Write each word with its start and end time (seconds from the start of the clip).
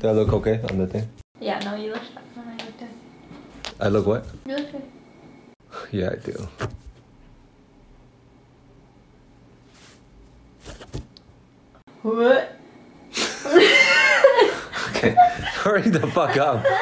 Do 0.00 0.08
I 0.08 0.12
look 0.12 0.32
okay 0.32 0.60
on 0.70 0.78
the 0.78 0.86
thing? 0.86 1.08
Yeah, 1.40 1.58
no, 1.60 1.74
you 1.74 1.92
look 1.92 2.02
no, 2.36 2.42
you 2.42 2.64
look 2.66 2.78
good. 2.78 2.88
I 3.80 3.88
look 3.88 4.06
what? 4.06 4.26
You 4.46 4.56
look 4.56 4.72
good. 4.72 4.82
Yeah, 5.90 6.10
I 6.12 6.16
do. 6.16 6.48
What? 12.02 12.56
Okay, 14.96 15.14
hurry 15.64 15.82
the 15.82 16.06
fuck 16.08 16.36
up. 16.36 16.64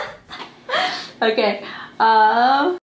Okay. 1.23 1.65
Um, 2.01 2.79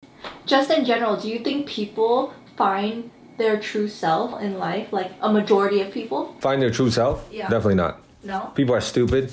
just 0.45 0.69
in 0.69 0.83
general, 0.83 1.15
do 1.15 1.29
you 1.29 1.39
think 1.39 1.67
people 1.67 2.33
find 2.57 3.09
their 3.37 3.57
true 3.57 3.87
self 3.87 4.41
in 4.41 4.59
life? 4.59 4.91
Like 4.91 5.11
a 5.21 5.31
majority 5.31 5.79
of 5.79 5.91
people? 5.93 6.35
Find 6.41 6.61
their 6.61 6.69
true 6.69 6.91
self? 6.91 7.25
Yeah. 7.31 7.47
Definitely 7.47 7.75
not. 7.75 8.01
No. 8.23 8.51
People 8.53 8.75
are 8.75 8.81
stupid. 8.81 9.31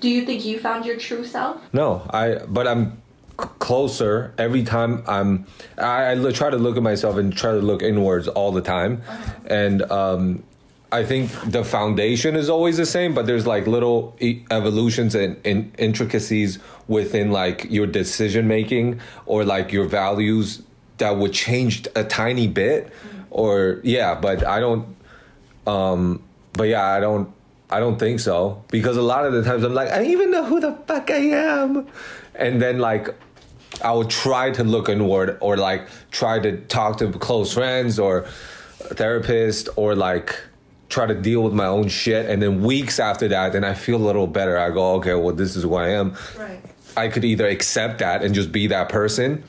Do 0.00 0.08
you 0.08 0.24
think 0.24 0.44
you 0.44 0.58
found 0.58 0.84
your 0.84 0.96
true 0.96 1.24
self? 1.24 1.60
No, 1.72 2.02
I. 2.10 2.40
But 2.46 2.68
I'm 2.68 3.02
closer 3.36 4.34
every 4.38 4.62
time 4.62 5.02
I'm. 5.06 5.46
I, 5.76 6.12
I 6.12 6.32
try 6.32 6.50
to 6.50 6.56
look 6.56 6.76
at 6.76 6.82
myself 6.82 7.16
and 7.16 7.34
try 7.34 7.52
to 7.52 7.58
look 7.58 7.82
inwards 7.82 8.28
all 8.28 8.52
the 8.52 8.60
time, 8.60 9.02
and 9.46 9.82
um, 9.90 10.42
I 10.90 11.04
think 11.04 11.30
the 11.44 11.64
foundation 11.64 12.34
is 12.34 12.48
always 12.48 12.78
the 12.78 12.86
same, 12.86 13.12
but 13.12 13.26
there's 13.26 13.46
like 13.46 13.66
little 13.66 14.16
evolutions 14.50 15.14
and, 15.14 15.38
and 15.44 15.74
intricacies 15.78 16.58
within 16.86 17.30
like 17.30 17.66
your 17.68 17.86
decision 17.86 18.48
making 18.48 19.00
or 19.26 19.44
like 19.44 19.70
your 19.70 19.84
values 19.84 20.62
that 20.96 21.16
would 21.16 21.32
change 21.34 21.86
a 21.94 22.04
tiny 22.04 22.46
bit, 22.46 22.90
or 23.30 23.80
yeah. 23.84 24.14
But 24.14 24.46
I 24.46 24.60
don't. 24.60 24.96
Um, 25.66 26.22
but 26.54 26.64
yeah, 26.64 26.86
I 26.86 27.00
don't. 27.00 27.32
I 27.70 27.80
don't 27.80 27.98
think 27.98 28.20
so 28.20 28.64
because 28.68 28.96
a 28.96 29.02
lot 29.02 29.26
of 29.26 29.32
the 29.32 29.42
times 29.42 29.62
I'm 29.64 29.74
like, 29.74 29.90
I 29.90 29.98
don't 29.98 30.10
even 30.10 30.30
know 30.30 30.44
who 30.44 30.60
the 30.60 30.72
fuck 30.86 31.10
I 31.10 31.16
am, 31.16 31.86
and 32.34 32.62
then 32.62 32.78
like 32.78 33.08
I 33.84 33.92
would 33.92 34.10
try 34.10 34.50
to 34.52 34.64
look 34.64 34.88
inward 34.88 35.38
or 35.40 35.56
like 35.56 35.88
try 36.10 36.38
to 36.38 36.60
talk 36.62 36.98
to 36.98 37.12
close 37.12 37.52
friends 37.52 37.98
or 37.98 38.26
a 38.90 38.94
therapist 38.94 39.68
or 39.76 39.94
like 39.94 40.40
try 40.88 41.04
to 41.04 41.14
deal 41.14 41.42
with 41.42 41.52
my 41.52 41.66
own 41.66 41.88
shit, 41.88 42.30
and 42.30 42.40
then 42.42 42.62
weeks 42.62 42.98
after 42.98 43.28
that, 43.28 43.52
then 43.52 43.62
I 43.62 43.74
feel 43.74 43.96
a 43.96 44.06
little 44.06 44.26
better. 44.26 44.56
I 44.56 44.70
go, 44.70 44.94
okay, 44.94 45.14
well, 45.14 45.34
this 45.34 45.54
is 45.54 45.64
who 45.64 45.74
I 45.74 45.90
am. 45.90 46.16
Right. 46.38 46.62
I 46.96 47.08
could 47.08 47.24
either 47.24 47.46
accept 47.46 47.98
that 47.98 48.24
and 48.24 48.34
just 48.34 48.50
be 48.50 48.68
that 48.68 48.88
person, 48.88 49.44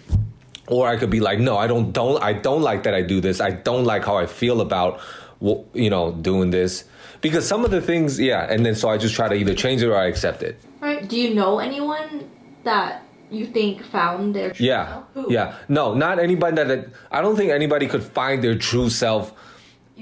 or 0.67 0.87
I 0.87 0.97
could 0.97 1.09
be 1.09 1.21
like, 1.21 1.39
no, 1.39 1.57
I 1.57 1.67
don't, 1.67 1.93
don't, 1.93 2.21
I 2.21 2.33
don't 2.33 2.61
like 2.61 2.83
that 2.83 2.93
I 2.93 3.01
do 3.01 3.21
this. 3.21 3.39
I 3.39 3.51
don't 3.51 3.85
like 3.85 4.03
how 4.03 4.17
I 4.17 4.25
feel 4.25 4.59
about, 4.59 4.99
you 5.41 5.89
know, 5.89 6.11
doing 6.11 6.51
this 6.51 6.85
because 7.21 7.47
some 7.47 7.65
of 7.65 7.71
the 7.71 7.81
things, 7.81 8.19
yeah. 8.19 8.51
And 8.51 8.65
then 8.65 8.75
so 8.75 8.89
I 8.89 8.97
just 8.97 9.15
try 9.15 9.27
to 9.27 9.35
either 9.35 9.53
change 9.53 9.81
it 9.81 9.87
or 9.87 9.95
I 9.95 10.07
accept 10.07 10.43
it. 10.43 10.59
Right. 10.79 11.07
Do 11.07 11.19
you 11.19 11.33
know 11.33 11.59
anyone 11.59 12.29
that 12.63 13.03
you 13.31 13.45
think 13.45 13.83
found 13.85 14.35
their 14.35 14.51
true 14.51 14.65
Yeah, 14.65 15.03
yeah. 15.27 15.55
No, 15.67 15.93
not 15.93 16.19
anybody 16.19 16.55
that, 16.55 16.67
that 16.67 16.87
I 17.11 17.21
don't 17.21 17.35
think 17.35 17.51
anybody 17.51 17.87
could 17.87 18.03
find 18.03 18.43
their 18.43 18.57
true 18.57 18.89
self. 18.89 19.33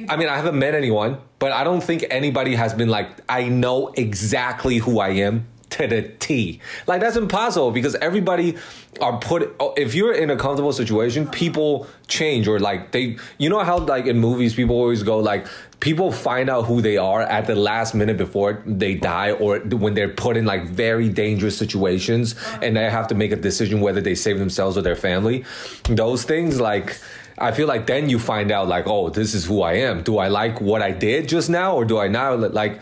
I 0.09 0.15
mean, 0.15 0.29
I 0.29 0.35
haven't 0.35 0.57
met 0.57 0.75
anyone, 0.75 1.17
but 1.39 1.51
I 1.51 1.63
don't 1.63 1.83
think 1.83 2.05
anybody 2.09 2.53
has 2.55 2.73
been 2.73 2.89
like, 2.89 3.09
I 3.27 3.49
know 3.49 3.87
exactly 3.95 4.77
who 4.77 4.99
I 4.99 5.09
am 5.09 5.47
to 5.71 5.87
the 5.87 6.01
T. 6.19 6.59
Like 6.85 7.01
that's 7.01 7.15
impossible 7.17 7.71
because 7.71 7.95
everybody 7.95 8.57
are 9.01 9.19
put. 9.19 9.55
oh, 9.59 9.73
If 9.77 9.95
you're 9.95 10.13
in 10.13 10.29
a 10.29 10.35
comfortable 10.37 10.73
situation, 10.73 11.27
people 11.27 11.87
change 12.07 12.47
or 12.47 12.59
like 12.59 12.91
they. 12.91 13.17
You 13.37 13.49
know 13.49 13.59
how 13.63 13.77
like 13.79 14.05
in 14.05 14.19
movies 14.19 14.55
people 14.55 14.75
always 14.75 15.03
go 15.03 15.19
like 15.19 15.47
people 15.79 16.11
find 16.11 16.49
out 16.49 16.65
who 16.65 16.81
they 16.81 16.97
are 16.97 17.21
at 17.21 17.45
the 17.45 17.55
last 17.55 17.93
minute 17.93 18.17
before 18.17 18.63
they 18.65 18.95
die 18.95 19.31
or 19.31 19.59
when 19.59 19.93
they're 19.93 20.09
put 20.09 20.35
in 20.35 20.45
like 20.45 20.65
very 20.65 21.09
dangerous 21.09 21.55
situations 21.57 22.35
and 22.63 22.75
they 22.75 22.89
have 22.89 23.07
to 23.07 23.15
make 23.15 23.31
a 23.31 23.35
decision 23.35 23.79
whether 23.79 24.01
they 24.01 24.15
save 24.15 24.39
themselves 24.39 24.77
or 24.77 24.81
their 24.81 24.95
family. 24.95 25.45
Those 25.83 26.23
things 26.23 26.59
like. 26.59 26.97
I 27.39 27.51
feel 27.51 27.67
like 27.67 27.85
then 27.85 28.09
you 28.09 28.17
find 28.17 28.51
out 28.51 28.67
like, 28.67 28.87
oh, 28.87 29.09
this 29.11 29.35
is 29.35 29.45
who 29.45 29.61
I 29.61 29.73
am. 29.73 30.01
Do 30.01 30.17
I 30.17 30.27
like 30.27 30.59
what 30.59 30.81
I 30.81 30.89
did 30.89 31.29
just 31.29 31.51
now, 31.51 31.75
or 31.75 31.85
do 31.85 31.99
I 31.99 32.07
not 32.07 32.51
like? 32.51 32.79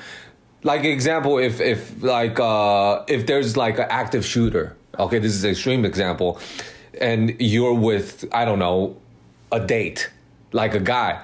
Like 0.66 0.84
example, 0.84 1.38
if 1.38 1.62
if 1.62 2.02
like 2.02 2.40
uh, 2.40 3.03
if 3.08 3.28
there's 3.28 3.56
like 3.56 3.78
an 3.78 3.86
active 3.88 4.26
shooter, 4.26 4.76
okay, 4.98 5.20
this 5.20 5.36
is 5.36 5.44
an 5.44 5.52
extreme 5.52 5.86
example, 5.86 6.40
and 7.00 7.40
you're 7.40 7.76
with 7.76 8.26
I 8.34 8.46
don't 8.46 8.58
know 8.58 8.98
a 9.52 9.59
date, 9.59 10.09
like 10.53 10.74
a 10.74 10.80
guy, 10.80 11.22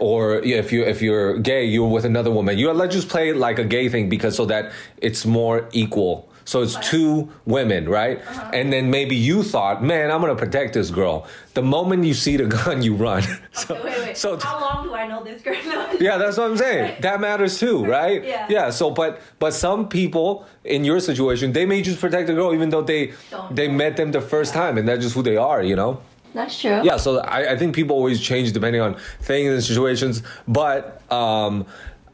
or 0.00 0.40
if 0.40 0.72
you 0.72 0.82
if 0.82 1.02
you're 1.02 1.38
gay, 1.38 1.66
you're 1.66 1.88
with 1.88 2.04
another 2.04 2.32
woman. 2.32 2.58
You 2.58 2.72
let's 2.72 2.92
just 2.92 3.08
play 3.08 3.32
like 3.32 3.60
a 3.60 3.64
gay 3.64 3.88
thing 3.88 4.08
because 4.08 4.34
so 4.34 4.44
that 4.46 4.72
it's 4.96 5.24
more 5.24 5.68
equal. 5.70 6.28
So 6.44 6.62
it's 6.62 6.76
two 6.88 7.28
women, 7.46 7.88
right? 7.88 8.20
And 8.52 8.72
then 8.72 8.90
maybe 8.90 9.14
you 9.16 9.42
thought, 9.42 9.82
man, 9.82 10.10
I'm 10.10 10.20
gonna 10.20 10.34
protect 10.34 10.74
this 10.74 10.90
girl. 10.90 11.26
The 11.54 11.62
moment 11.62 12.04
you 12.04 12.14
see 12.14 12.36
the 12.36 12.46
gun, 12.46 12.82
you 12.82 12.94
run. 12.94 13.22
so, 13.52 13.74
Wait, 13.74 13.84
wait, 13.84 13.98
wait. 13.98 14.16
so 14.16 14.38
How 14.38 14.60
long 14.60 14.86
do 14.86 14.94
I 14.94 15.06
know 15.06 15.22
this 15.24 15.42
girl? 15.42 15.56
Yeah, 16.00 16.16
that's 16.16 16.36
what 16.38 16.50
I'm 16.50 16.56
saying. 16.56 16.96
That 17.02 17.20
matters 17.20 17.58
too, 17.58 17.84
right? 17.98 18.24
Yeah. 18.24 18.46
Yeah. 18.48 18.70
So, 18.70 18.90
but 18.90 19.20
but 19.38 19.52
some 19.54 19.88
people 19.88 20.46
in 20.64 20.84
your 20.84 21.00
situation, 21.00 21.52
they 21.52 21.66
may 21.66 21.82
just 21.82 22.00
protect 22.00 22.26
the 22.28 22.34
girl 22.34 22.54
even 22.54 22.70
though 22.70 22.82
they 22.82 23.12
Don't 23.30 23.54
they 23.54 23.68
know. 23.68 23.74
met 23.74 23.96
them 23.96 24.12
the 24.12 24.20
first 24.20 24.54
time, 24.54 24.78
and 24.78 24.88
that's 24.88 25.02
just 25.02 25.14
who 25.14 25.22
they 25.22 25.36
are, 25.36 25.62
you 25.62 25.76
know. 25.76 26.00
That's 26.32 26.60
true. 26.60 26.80
Yeah. 26.84 26.96
So 26.96 27.18
I, 27.18 27.52
I 27.52 27.56
think 27.58 27.74
people 27.74 27.96
always 27.96 28.20
change 28.20 28.52
depending 28.52 28.80
on 28.80 28.94
things 29.20 29.52
and 29.52 29.62
situations, 29.62 30.22
but 30.46 31.02
um, 31.12 31.66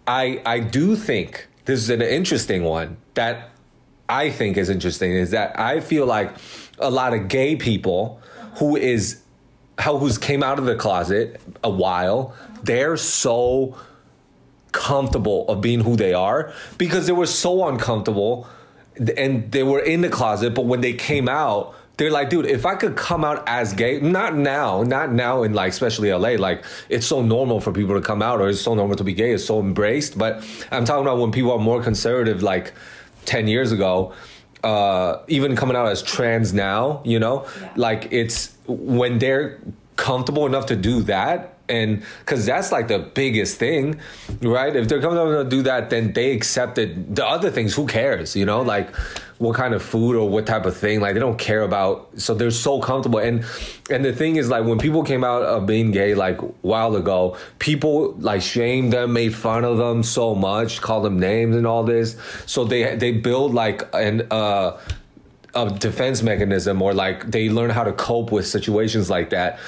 I 0.06 0.40
I 0.46 0.58
do 0.60 0.96
think 0.96 1.46
this 1.66 1.80
is 1.80 1.90
an 1.90 2.00
interesting 2.02 2.64
one 2.64 2.96
that 3.14 3.50
I 4.08 4.30
think 4.30 4.56
is 4.56 4.70
interesting 4.70 5.12
is 5.12 5.30
that 5.32 5.58
I 5.58 5.80
feel 5.80 6.06
like 6.06 6.34
a 6.78 6.90
lot 6.90 7.14
of 7.14 7.28
gay 7.28 7.56
people 7.56 8.20
who 8.58 8.76
is 8.76 9.22
how 9.78 9.98
who's 9.98 10.18
came 10.18 10.42
out 10.42 10.58
of 10.58 10.64
the 10.64 10.76
closet 10.76 11.40
a 11.62 11.70
while, 11.70 12.34
they're 12.62 12.96
so 12.96 13.76
comfortable 14.72 15.48
of 15.48 15.60
being 15.60 15.80
who 15.80 15.96
they 15.96 16.12
are 16.12 16.52
because 16.76 17.06
they 17.06 17.12
were 17.12 17.26
so 17.26 17.66
uncomfortable 17.66 18.46
and 19.16 19.50
they 19.50 19.62
were 19.62 19.80
in 19.80 20.02
the 20.02 20.08
closet 20.08 20.54
but 20.54 20.66
when 20.66 20.82
they 20.82 20.92
came 20.92 21.30
out 21.30 21.74
they're 21.96 22.10
like 22.10 22.28
dude 22.28 22.44
if 22.44 22.66
i 22.66 22.74
could 22.74 22.94
come 22.94 23.24
out 23.24 23.42
as 23.46 23.72
gay 23.72 24.00
not 24.00 24.36
now 24.36 24.82
not 24.82 25.10
now 25.10 25.42
in 25.44 25.54
like 25.54 25.70
especially 25.70 26.12
la 26.12 26.28
like 26.32 26.62
it's 26.90 27.06
so 27.06 27.22
normal 27.22 27.58
for 27.58 27.72
people 27.72 27.94
to 27.94 28.02
come 28.02 28.20
out 28.20 28.38
or 28.38 28.50
it's 28.50 28.60
so 28.60 28.74
normal 28.74 28.94
to 28.94 29.04
be 29.04 29.14
gay 29.14 29.32
it's 29.32 29.46
so 29.46 29.60
embraced 29.60 30.18
but 30.18 30.44
i'm 30.70 30.84
talking 30.84 31.06
about 31.06 31.18
when 31.18 31.32
people 31.32 31.52
are 31.52 31.58
more 31.58 31.82
conservative 31.82 32.42
like 32.42 32.74
10 33.26 33.48
years 33.48 33.72
ago 33.72 34.12
uh 34.64 35.18
even 35.28 35.54
coming 35.54 35.76
out 35.76 35.86
as 35.88 36.02
trans 36.02 36.52
now 36.54 37.00
you 37.04 37.18
know 37.18 37.44
Yeah. 37.60 37.72
like 37.76 38.08
it's 38.10 38.56
when 38.66 39.18
they're 39.18 39.60
comfortable 39.96 40.46
enough 40.46 40.66
to 40.66 40.76
do 40.76 41.02
that 41.02 41.55
and 41.68 42.02
because 42.20 42.46
that's 42.46 42.72
like 42.72 42.88
the 42.88 42.98
biggest 42.98 43.58
thing 43.58 44.00
right? 44.42 44.74
If 44.74 44.88
they're 44.88 45.00
comfortable 45.00 45.32
enough 45.32 45.44
to 45.44 45.50
do 45.50 45.62
that 45.62 45.90
then 45.90 46.12
they 46.12 46.32
accepted 46.32 47.16
the 47.16 47.26
other 47.26 47.50
things 47.50 47.74
who 47.74 47.86
cares 47.86 48.36
you 48.36 48.44
know? 48.44 48.62
Like 48.62 48.94
what 49.38 49.54
kind 49.54 49.74
of 49.74 49.82
food 49.82 50.16
or 50.16 50.28
what 50.28 50.46
type 50.46 50.64
of 50.64 50.74
thing 50.76 51.00
like 51.00 51.14
they 51.14 51.20
don't 51.20 51.38
care 51.38 51.62
about 51.62 52.08
so 52.16 52.34
they're 52.34 52.50
so 52.50 52.80
comfortable. 52.80 53.18
And 53.18 53.44
and 53.90 54.04
the 54.04 54.12
thing 54.12 54.36
is 54.36 54.48
like 54.48 54.64
when 54.64 54.78
people 54.78 55.02
came 55.02 55.24
out 55.24 55.42
of 55.42 55.66
being 55.66 55.90
gay 55.90 56.14
like 56.14 56.40
a 56.40 56.46
while 56.62 56.96
ago 56.96 57.36
people 57.58 58.12
like 58.14 58.42
shamed 58.42 58.92
them 58.92 59.12
made 59.12 59.34
fun 59.34 59.64
of 59.64 59.76
them 59.76 60.02
so 60.02 60.34
much 60.34 60.80
called 60.80 61.04
them 61.04 61.18
names 61.18 61.54
and 61.56 61.66
all 61.66 61.84
this. 61.84 62.16
So 62.46 62.64
they 62.64 62.96
they 62.96 63.12
build 63.12 63.52
like 63.54 63.82
an 63.94 64.26
uh 64.30 64.78
a 65.54 65.70
defense 65.70 66.22
mechanism 66.22 66.82
or 66.82 66.94
like 66.94 67.30
they 67.30 67.48
learn 67.48 67.70
how 67.70 67.84
to 67.84 67.92
cope 67.92 68.30
with 68.30 68.46
situations 68.46 69.08
like 69.08 69.30
that 69.30 69.58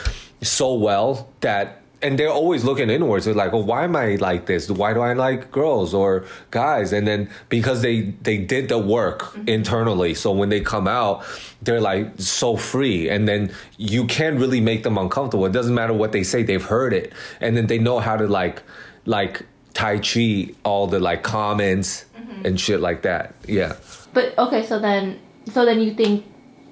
so 0.43 0.75
well 0.75 1.29
that 1.41 1.83
and 2.01 2.19
they're 2.19 2.31
always 2.31 2.65
looking 2.65 2.91
inwards. 2.91 3.25
They're 3.25 3.35
like 3.35 3.53
"Oh, 3.53 3.59
why 3.59 3.85
am 3.85 3.97
i 3.97 4.17
like 4.17 4.47
this? 4.47 4.71
Why 4.71 4.95
do 4.95 5.01
i 5.01 5.13
like 5.15 5.51
girls 5.51 5.95
or 5.95 6.25
guys? 6.51 6.93
And 6.93 7.07
then 7.07 7.29
because 7.49 7.83
they 7.83 8.13
they 8.23 8.39
did 8.39 8.69
the 8.69 8.79
work 8.79 9.23
mm-hmm. 9.23 9.49
internally. 9.49 10.15
So 10.15 10.31
when 10.33 10.49
they 10.49 10.61
come 10.61 10.87
out 10.87 11.25
they're 11.63 11.81
like 11.81 12.13
so 12.19 12.57
free. 12.57 13.09
And 13.09 13.27
then 13.27 13.53
you 13.77 14.07
can't 14.07 14.39
really 14.39 14.61
make 14.61 14.83
them 14.83 14.97
uncomfortable. 14.97 15.47
It 15.47 15.53
doesn't 15.53 15.75
matter 15.75 15.93
what 15.93 16.13
they 16.13 16.23
say. 16.23 16.43
They've 16.43 16.65
heard 16.65 16.93
it. 16.93 17.13
And 17.41 17.57
then 17.57 17.67
they 17.67 17.79
know 17.79 17.99
how 17.99 18.17
to 18.17 18.27
like 18.27 18.63
like 19.07 19.45
tai 19.75 19.99
chi 19.99 20.55
all 20.65 20.87
the 20.87 21.01
like 21.01 21.23
comments 21.23 22.05
mm-hmm. 22.17 22.47
and 22.47 22.61
shit 22.61 22.81
like 22.81 23.03
that. 23.03 23.35
Yeah. 23.47 23.77
But 24.13 24.39
okay, 24.39 24.65
so 24.65 24.79
then 24.79 25.19
so 25.53 25.65
then 25.65 25.81
you 25.81 25.95
think 25.95 26.25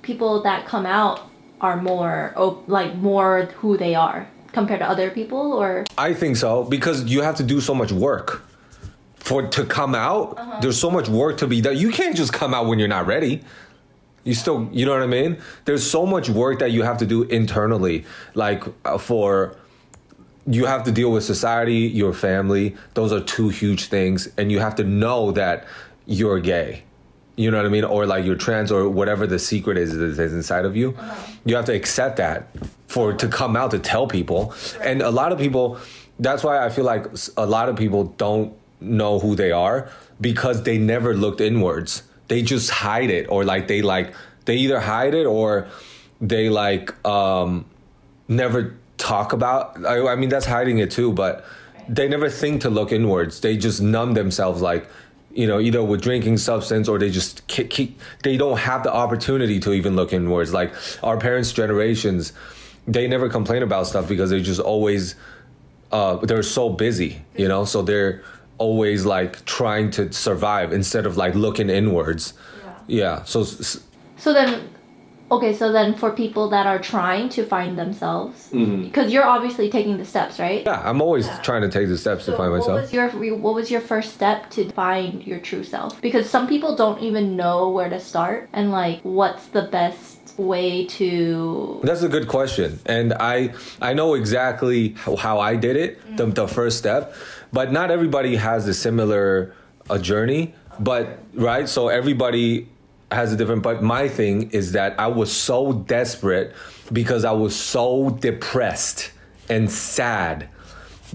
people 0.03 0.43
that 0.43 0.67
come 0.67 0.87
out 0.87 1.31
are 1.61 1.81
more 1.81 2.33
op- 2.37 2.69
like 2.69 2.95
more 2.97 3.47
who 3.57 3.77
they 3.77 3.95
are 3.95 4.29
compared 4.57 4.81
to 4.81 4.89
other 4.89 5.11
people 5.11 5.53
or 5.53 5.85
I 5.99 6.15
think 6.15 6.39
so 6.39 6.65
because 6.65 7.05
you 7.05 7.21
have 7.21 7.37
to 7.37 7.43
do 7.43 7.61
so 7.61 7.75
much 7.75 7.93
work 7.93 8.43
for 9.17 9.47
to 9.57 9.67
come 9.67 9.95
out. 9.95 10.63
There's 10.63 10.81
so 10.81 10.91
much 10.91 11.09
work 11.11 11.37
to 11.39 11.47
be 11.47 11.61
done. 11.61 11.77
You 11.77 11.91
can't 11.91 12.17
just 12.17 12.33
come 12.33 12.55
out 12.55 12.65
when 12.67 12.79
you're 12.79 12.95
not 12.99 13.07
ready. 13.07 13.43
You 14.25 14.33
still, 14.33 14.69
you 14.73 14.87
know 14.87 14.93
what 14.93 15.03
I 15.03 15.07
mean? 15.21 15.37
There's 15.67 15.85
so 15.97 16.07
much 16.07 16.31
work 16.31 16.59
that 16.61 16.71
you 16.73 16.83
have 16.83 16.97
to 16.99 17.07
do 17.07 17.25
internally, 17.25 18.07
like 18.35 18.65
uh, 18.87 18.97
for 18.97 19.57
you 20.47 20.65
have 20.65 20.85
to 20.85 20.93
deal 20.93 21.13
with 21.13 21.25
society, 21.25 21.81
your 22.03 22.15
family. 22.15 22.77
Those 22.95 23.13
are 23.13 23.21
two 23.21 23.51
huge 23.51 23.83
things, 23.97 24.29
and 24.39 24.51
you 24.51 24.59
have 24.61 24.75
to 24.77 24.85
know 24.85 25.33
that 25.33 25.67
you're 26.07 26.41
gay. 26.41 26.85
You 27.37 27.51
know 27.51 27.59
what 27.59 27.67
I 27.67 27.69
mean, 27.69 27.85
or 27.85 28.07
like 28.07 28.25
you're 28.25 28.37
trans 28.37 28.73
or 28.73 28.89
whatever 28.89 29.27
the 29.27 29.39
secret 29.39 29.77
is 29.77 30.17
that's 30.17 30.33
inside 30.33 30.65
of 30.65 30.77
you, 30.77 30.97
you 31.45 31.55
have 31.55 31.67
to 31.67 31.75
accept 31.75 32.17
that 32.17 32.49
for 32.89 33.13
to 33.13 33.29
come 33.29 33.57
out 33.57 33.71
to 33.73 33.79
tell 33.79 34.07
people. 34.07 34.55
And 34.81 35.03
a 35.03 35.11
lot 35.11 35.33
of 35.33 35.39
people, 35.39 35.79
that's 36.19 36.43
why 36.43 36.65
I 36.65 36.71
feel 36.71 36.85
like 36.85 37.07
a 37.37 37.47
lot 37.47 37.69
of 37.69 37.77
people 37.77 38.05
don't 38.05 38.57
know 38.81 39.19
who 39.19 39.35
they 39.35 39.53
are 39.53 39.91
because 40.21 40.63
they 40.63 40.79
never 40.79 41.15
looked 41.15 41.41
inwards. 41.41 42.03
They 42.29 42.43
just 42.43 42.71
hide 42.71 43.11
it, 43.11 43.27
or 43.29 43.45
like 43.45 43.69
they 43.69 43.83
like 43.83 44.15
they 44.47 44.57
either 44.57 44.81
hide 44.81 45.15
it 45.15 45.27
or 45.27 45.69
they 46.21 46.49
like 46.49 47.07
um 47.07 47.67
never 48.29 48.75
talk 48.97 49.33
about 49.35 49.85
I, 49.85 50.07
I 50.09 50.17
mean 50.17 50.31
that's 50.31 50.47
hiding 50.47 50.79
it 50.79 50.91
too 50.91 51.13
but 51.13 51.45
they 51.89 52.09
never 52.09 52.29
think 52.29 52.63
to 52.63 52.71
look 52.71 52.93
inwards. 52.93 53.41
They 53.41 53.57
just 53.57 53.81
numb 53.81 54.15
themselves 54.15 54.61
like 54.63 54.89
you 55.37 55.47
know 55.47 55.61
either 55.61 55.83
with 55.85 56.01
drinking 56.03 56.39
substance 56.39 56.89
or 56.89 56.99
they 56.99 57.11
just 57.11 57.47
ki- 57.47 57.65
ki- 57.69 57.97
they 58.23 58.37
don't 58.37 58.59
have 58.59 58.83
the 58.83 58.93
opportunity 58.93 59.61
to 59.61 59.73
even 59.73 59.95
look 59.97 60.13
inwards. 60.13 60.53
Like 60.53 60.73
our 61.03 61.19
parents 61.19 61.53
generations 61.53 62.33
they 62.89 63.07
never 63.09 63.29
complain 63.29 63.63
about 63.63 63.87
stuff 63.87 64.09
because 64.09 64.31
they 64.31 64.41
just 64.41 64.61
always 64.61 65.15
uh 65.93 66.17
they're 66.17 66.43
so 66.43 66.71
busy 66.71 67.23
you 67.37 67.49
know? 67.49 67.65
So 67.65 67.83
they're 67.83 68.23
always 68.59 69.05
like 69.05 69.45
trying 69.45 69.91
to 69.93 70.13
survive 70.13 70.73
instead 70.73 71.07
of 71.07 71.17
like 71.17 71.35
looking 71.35 71.69
inwards. 71.71 72.33
Yeah. 72.87 73.25
So 73.25 73.45
So 73.45 74.33
then, 74.33 74.69
okay, 75.31 75.55
so 75.55 75.73
then 75.73 75.95
for 75.95 76.11
people 76.11 76.49
that 76.51 76.67
are 76.67 76.79
trying 76.79 77.29
to 77.31 77.45
find 77.45 77.79
themselves, 77.79 78.51
mm-hmm. 78.53 78.85
because 78.85 79.13
you're 79.13 79.27
obviously 79.27 79.71
taking 79.71 79.97
the 79.99 80.05
steps, 80.05 80.39
right? 80.39 80.65
yeah 80.67 80.83
i'm 80.85 81.01
always 81.01 81.29
trying 81.43 81.63
to 81.63 81.69
take 81.69 81.89
the 81.89 81.99
steps 81.99 82.25
to 82.25 82.37
find 82.37 82.51
what 82.51 82.59
myself 82.59 82.81
was 82.81 82.93
your 82.93 83.09
what 83.37 83.55
was 83.55 83.71
your 83.71 83.81
first 83.81 84.15
step 84.15 84.51
to 84.51 84.69
find 84.73 85.27
your 85.27 85.39
true 85.39 85.65
self? 85.65 86.01
Because 86.01 86.29
some 86.29 86.47
people 86.47 86.77
don't 86.77 87.01
even 87.03 87.37
know 87.37 87.71
where 87.71 87.89
to 87.89 88.01
start 88.01 88.49
and 88.53 88.71
like 88.71 89.01
what's 89.03 89.47
the 89.49 89.63
best 89.63 90.39
way 90.39 90.87
to 90.87 91.81
That's 91.83 92.03
a 92.03 92.09
good 92.09 92.29
question, 92.29 92.79
and 92.87 93.15
I 93.15 93.55
I 93.81 93.95
know 93.95 94.15
exactly 94.15 94.91
how, 94.91 95.17
how 95.17 95.39
I 95.39 95.57
did 95.57 95.77
it, 95.77 96.17
the, 96.17 96.27
mm. 96.27 96.35
the 96.35 96.49
first 96.49 96.79
step, 96.79 97.15
but 97.53 97.73
not 97.73 97.91
everybody 97.91 98.37
has 98.37 98.69
a 98.69 98.75
similar 98.75 99.55
a 99.89 99.99
journey. 99.99 100.55
But 100.79 101.21
right, 101.33 101.67
so 101.69 101.89
everybody 101.89 102.69
has 103.11 103.33
a 103.33 103.37
different. 103.37 103.63
But 103.63 103.83
my 103.83 104.09
thing 104.09 104.51
is 104.51 104.73
that 104.73 104.99
I 104.99 105.07
was 105.07 105.33
so 105.33 105.73
desperate 105.73 106.55
because 106.93 107.25
I 107.25 107.33
was 107.33 107.55
so 107.55 108.11
depressed 108.11 109.13
and 109.49 109.71
sad 109.71 110.49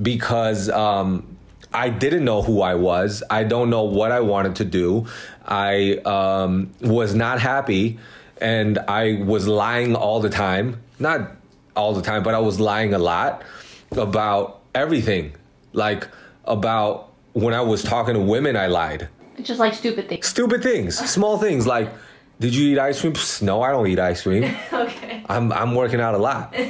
because 0.02 0.70
um, 0.70 1.38
I 1.74 1.90
didn't 1.90 2.26
know 2.26 2.42
who 2.42 2.62
I 2.62 2.76
was. 2.76 3.24
I 3.30 3.44
don't 3.44 3.70
know 3.70 3.84
what 3.84 4.12
I 4.12 4.20
wanted 4.22 4.56
to 4.58 4.66
do. 4.66 5.08
I 5.46 5.96
um, 6.06 6.72
was 6.82 7.14
not 7.14 7.40
happy, 7.40 8.00
and 8.40 8.80
I 8.80 9.22
was 9.24 9.48
lying 9.48 9.96
all 9.96 10.20
the 10.20 10.30
time. 10.30 10.82
Not 11.00 11.32
all 11.76 11.94
the 11.94 12.02
time, 12.02 12.24
but 12.24 12.34
I 12.34 12.40
was 12.40 12.60
lying 12.60 12.94
a 12.94 13.00
lot 13.00 13.44
about 13.92 14.62
everything. 14.76 15.34
Like 15.74 16.08
about 16.46 17.12
when 17.34 17.54
I 17.54 17.62
was 17.62 17.84
talking 17.84 18.14
to 18.14 18.20
women, 18.20 18.56
I 18.56 18.68
lied. 18.68 19.08
Just 19.42 19.60
like 19.60 19.74
stupid 19.74 20.10
things. 20.10 20.28
Stupid 20.28 20.64
things, 20.64 20.98
small 20.98 21.38
things 21.38 21.66
like, 21.68 21.90
"Did 22.40 22.56
you 22.56 22.74
eat 22.74 22.80
ice 22.80 23.02
cream?" 23.02 23.14
Psst, 23.14 23.42
no, 23.42 23.62
I 23.62 23.72
don't 23.72 23.88
eat 23.88 24.00
ice 24.00 24.24
cream. 24.24 24.44
okay. 24.74 25.24
I'm 25.30 25.52
I'm 25.52 25.76
working 25.76 26.02
out 26.02 26.16
a 26.16 26.20
lot. 26.20 26.56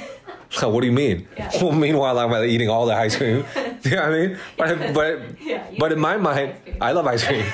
So 0.53 0.67
what 0.67 0.81
do 0.81 0.87
you 0.87 0.91
mean? 0.91 1.29
Yeah. 1.37 1.49
Well, 1.61 1.71
meanwhile, 1.71 2.19
I'm 2.19 2.33
eating 2.43 2.67
all 2.69 2.85
the 2.85 2.93
ice 2.93 3.15
cream. 3.15 3.45
you 3.85 3.91
know 3.91 4.01
what 4.01 4.05
I 4.05 4.09
mean? 4.11 4.37
But 4.57 4.93
but 4.93 5.41
Yeah, 5.41 5.63
but 5.79 5.93
in 5.93 5.99
my 5.99 6.17
mind. 6.17 6.55
I 6.81 6.91
love 6.91 7.07
ice 7.07 7.23
cream. 7.23 7.45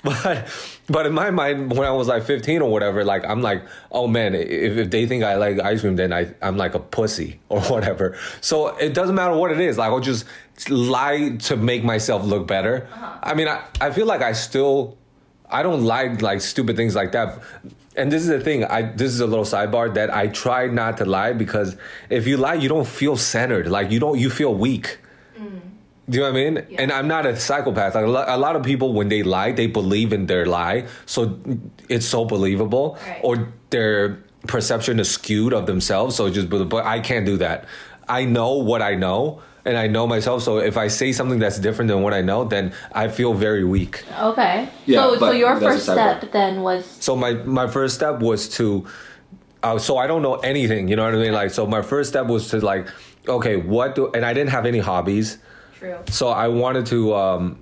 but 0.04 0.46
but 0.88 1.06
in 1.06 1.12
my 1.12 1.30
mind, 1.30 1.76
when 1.76 1.86
I 1.86 1.90
was 1.90 2.06
like 2.06 2.22
15 2.22 2.62
or 2.62 2.70
whatever, 2.70 3.04
like 3.04 3.24
I'm 3.24 3.42
like, 3.42 3.64
oh 3.90 4.06
man, 4.06 4.34
if, 4.34 4.76
if 4.76 4.90
they 4.90 5.06
think 5.06 5.24
I 5.24 5.34
like 5.34 5.58
ice 5.60 5.80
cream, 5.80 5.96
then 5.96 6.12
I 6.12 6.32
I'm 6.40 6.56
like 6.56 6.74
a 6.74 6.78
pussy 6.78 7.40
or 7.48 7.60
whatever. 7.62 8.16
So 8.40 8.76
it 8.76 8.94
doesn't 8.94 9.14
matter 9.14 9.34
what 9.34 9.50
it 9.50 9.60
is. 9.60 9.76
Like 9.76 9.90
I'll 9.90 10.00
just 10.00 10.24
lie 10.68 11.36
to 11.36 11.56
make 11.56 11.82
myself 11.84 12.24
look 12.24 12.46
better. 12.46 12.88
Uh-huh. 12.92 13.18
I 13.22 13.34
mean, 13.34 13.48
I, 13.48 13.64
I 13.80 13.90
feel 13.90 14.06
like 14.06 14.22
I 14.22 14.32
still 14.32 14.96
I 15.50 15.62
don't 15.62 15.84
like 15.84 16.22
like 16.22 16.40
stupid 16.40 16.76
things 16.76 16.94
like 16.94 17.12
that. 17.12 17.40
And 17.96 18.12
this 18.12 18.22
is 18.22 18.28
the 18.28 18.40
thing. 18.40 18.64
I 18.64 18.82
this 18.82 19.12
is 19.12 19.20
a 19.20 19.26
little 19.26 19.44
sidebar 19.44 19.92
that 19.94 20.14
I 20.14 20.28
try 20.28 20.68
not 20.68 20.98
to 20.98 21.04
lie 21.04 21.32
because 21.32 21.76
if 22.08 22.28
you 22.28 22.36
lie, 22.36 22.54
you 22.54 22.68
don't 22.68 22.86
feel 22.86 23.16
centered. 23.16 23.66
Like 23.66 23.90
you 23.90 23.98
don't 23.98 24.18
you 24.18 24.30
feel 24.30 24.54
weak. 24.54 24.98
Do 26.08 26.18
you 26.18 26.24
know 26.24 26.32
what 26.32 26.40
I 26.40 26.50
mean? 26.50 26.76
And 26.78 26.90
I'm 26.90 27.06
not 27.06 27.26
a 27.26 27.36
psychopath. 27.38 27.94
Like 27.94 28.04
a 28.04 28.36
lot, 28.38 28.56
of 28.56 28.62
people, 28.62 28.92
when 28.94 29.08
they 29.08 29.22
lie, 29.22 29.52
they 29.52 29.66
believe 29.66 30.12
in 30.12 30.26
their 30.26 30.46
lie, 30.46 30.86
so 31.04 31.38
it's 31.88 32.06
so 32.06 32.24
believable, 32.24 32.98
Right. 33.06 33.20
or 33.22 33.52
their 33.70 34.18
perception 34.46 35.00
is 35.00 35.10
skewed 35.10 35.52
of 35.52 35.66
themselves. 35.66 36.16
So 36.16 36.26
it 36.26 36.30
just, 36.32 36.48
but 36.48 36.64
but 36.68 36.86
I 36.86 37.00
can't 37.00 37.26
do 37.26 37.36
that. 37.38 37.66
I 38.08 38.24
know 38.24 38.54
what 38.54 38.80
I 38.80 38.94
know, 38.94 39.42
and 39.66 39.76
I 39.76 39.86
know 39.86 40.06
myself. 40.06 40.42
So 40.42 40.58
if 40.58 40.78
I 40.78 40.88
say 40.88 41.12
something 41.12 41.38
that's 41.38 41.58
different 41.58 41.88
than 41.90 42.00
what 42.02 42.14
I 42.14 42.22
know, 42.22 42.44
then 42.44 42.72
I 42.92 43.08
feel 43.08 43.34
very 43.34 43.64
weak. 43.64 44.02
Okay. 44.18 44.68
Yeah, 44.86 45.02
so 45.02 45.18
so 45.18 45.30
your 45.32 45.60
first 45.60 45.82
step 45.82 46.32
then 46.32 46.62
was 46.62 46.86
So 47.00 47.16
my 47.16 47.32
my 47.34 47.66
first 47.66 47.94
step 47.96 48.20
was 48.20 48.48
to, 48.56 48.86
uh, 49.62 49.78
so 49.78 49.98
I 49.98 50.06
don't 50.06 50.22
know 50.22 50.36
anything. 50.36 50.88
You 50.88 50.96
know 50.96 51.04
what 51.04 51.14
I 51.14 51.18
mean? 51.18 51.34
Like, 51.34 51.50
so 51.50 51.66
my 51.66 51.82
first 51.82 52.08
step 52.08 52.26
was 52.28 52.48
to 52.48 52.60
like, 52.60 52.88
okay, 53.28 53.56
what 53.56 53.94
do? 53.94 54.10
And 54.14 54.24
I 54.24 54.32
didn't 54.32 54.50
have 54.50 54.64
any 54.64 54.78
hobbies. 54.78 55.36
True. 55.78 55.98
So 56.10 56.28
I 56.28 56.48
wanted 56.48 56.86
to 56.86 57.14
um, 57.14 57.58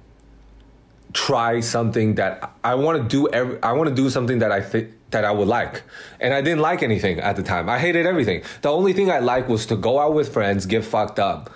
try 1.13 1.61
something 1.61 2.17
that 2.17 2.53
I 2.65 2.75
want 2.75 3.03
to 3.03 3.09
do. 3.09 3.29
Every, 3.29 3.63
I 3.63 3.73
want 3.73 3.89
to 3.89 3.95
do 3.95 4.11
something 4.11 4.39
that 4.41 4.53
I 4.53 4.61
think 4.61 4.93
that 5.11 5.25
I 5.25 5.31
would 5.31 5.49
like, 5.49 5.83
and 6.21 6.35
I 6.35 6.41
didn't 6.41 6.61
like 6.61 6.83
anything 6.83 7.21
at 7.21 7.37
the 7.37 7.43
time. 7.43 7.69
I 7.69 7.79
hated 7.79 8.07
everything. 8.07 8.43
The 8.63 8.71
only 8.71 8.93
thing 8.93 9.11
I 9.11 9.21
liked 9.21 9.49
was 9.49 9.67
to 9.67 9.77
go 9.77 9.99
out 9.99 10.15
with 10.15 10.33
friends, 10.33 10.67
get 10.67 10.85
fucked 10.85 11.19
up, 11.19 11.51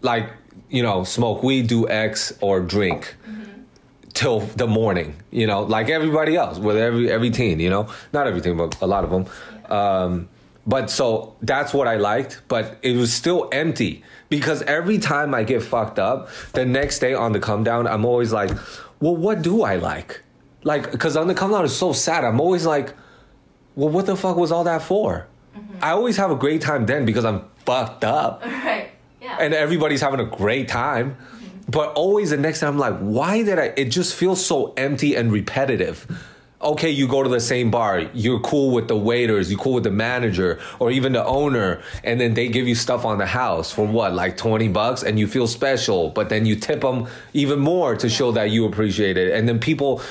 like 0.00 0.30
you 0.68 0.82
know, 0.82 1.04
smoke 1.04 1.42
weed, 1.42 1.66
do 1.66 1.88
X, 1.88 2.32
or 2.40 2.60
drink 2.60 3.14
till 4.14 4.40
the 4.40 4.66
morning. 4.66 5.16
You 5.30 5.46
know, 5.46 5.62
like 5.62 5.88
everybody 5.90 6.36
else 6.36 6.58
with 6.58 6.76
every 6.76 7.10
every 7.10 7.30
teen. 7.30 7.60
You 7.60 7.70
know, 7.70 7.88
not 8.12 8.26
everything, 8.26 8.56
but 8.56 8.80
a 8.80 8.86
lot 8.86 9.04
of 9.04 9.10
them. 9.10 9.26
Um, 9.70 10.28
but 10.66 10.90
so 10.90 11.36
that's 11.42 11.74
what 11.74 11.88
I 11.88 11.96
liked, 11.96 12.42
but 12.48 12.78
it 12.82 12.96
was 12.96 13.12
still 13.12 13.48
empty 13.52 14.04
because 14.28 14.62
every 14.62 14.98
time 14.98 15.34
I 15.34 15.42
get 15.44 15.62
fucked 15.62 15.98
up, 15.98 16.28
the 16.52 16.64
next 16.64 17.00
day 17.00 17.14
on 17.14 17.32
the 17.32 17.40
come 17.40 17.64
down, 17.64 17.86
I'm 17.86 18.04
always 18.04 18.32
like, 18.32 18.50
well, 19.00 19.16
what 19.16 19.42
do 19.42 19.62
I 19.62 19.76
like? 19.76 20.22
Like, 20.64 20.90
because 20.92 21.16
on 21.16 21.26
the 21.26 21.34
come 21.34 21.50
down 21.50 21.64
is 21.64 21.76
so 21.76 21.92
sad. 21.92 22.24
I'm 22.24 22.40
always 22.40 22.64
like, 22.64 22.94
well, 23.74 23.88
what 23.88 24.06
the 24.06 24.16
fuck 24.16 24.36
was 24.36 24.52
all 24.52 24.64
that 24.64 24.82
for? 24.82 25.26
Mm-hmm. 25.56 25.84
I 25.84 25.90
always 25.90 26.16
have 26.16 26.30
a 26.30 26.36
great 26.36 26.60
time 26.60 26.86
then 26.86 27.04
because 27.04 27.24
I'm 27.24 27.44
fucked 27.66 28.04
up 28.04 28.42
Right. 28.44 28.90
Yeah. 29.20 29.38
and 29.40 29.54
everybody's 29.54 30.00
having 30.00 30.20
a 30.20 30.24
great 30.24 30.68
time. 30.68 31.16
Mm-hmm. 31.16 31.70
But 31.70 31.92
always 31.94 32.30
the 32.30 32.36
next 32.36 32.60
time, 32.60 32.74
I'm 32.74 32.78
like, 32.78 32.98
why 32.98 33.42
did 33.42 33.58
I? 33.58 33.72
It 33.76 33.86
just 33.86 34.14
feels 34.14 34.44
so 34.44 34.72
empty 34.76 35.16
and 35.16 35.32
repetitive. 35.32 36.06
Okay, 36.62 36.90
you 36.90 37.08
go 37.08 37.24
to 37.24 37.28
the 37.28 37.40
same 37.40 37.72
bar, 37.72 38.00
you're 38.14 38.38
cool 38.40 38.70
with 38.70 38.86
the 38.86 38.96
waiters, 38.96 39.50
you're 39.50 39.58
cool 39.58 39.72
with 39.74 39.82
the 39.82 39.90
manager, 39.90 40.60
or 40.78 40.92
even 40.92 41.12
the 41.12 41.24
owner, 41.24 41.82
and 42.04 42.20
then 42.20 42.34
they 42.34 42.48
give 42.48 42.68
you 42.68 42.76
stuff 42.76 43.04
on 43.04 43.18
the 43.18 43.26
house 43.26 43.72
for 43.72 43.84
what, 43.84 44.14
like 44.14 44.36
20 44.36 44.68
bucks, 44.68 45.02
and 45.02 45.18
you 45.18 45.26
feel 45.26 45.48
special, 45.48 46.10
but 46.10 46.28
then 46.28 46.46
you 46.46 46.54
tip 46.54 46.82
them 46.82 47.08
even 47.32 47.58
more 47.58 47.96
to 47.96 48.08
show 48.08 48.30
that 48.32 48.50
you 48.50 48.64
appreciate 48.64 49.16
it. 49.16 49.32
And 49.32 49.48
then 49.48 49.58
people, 49.58 50.02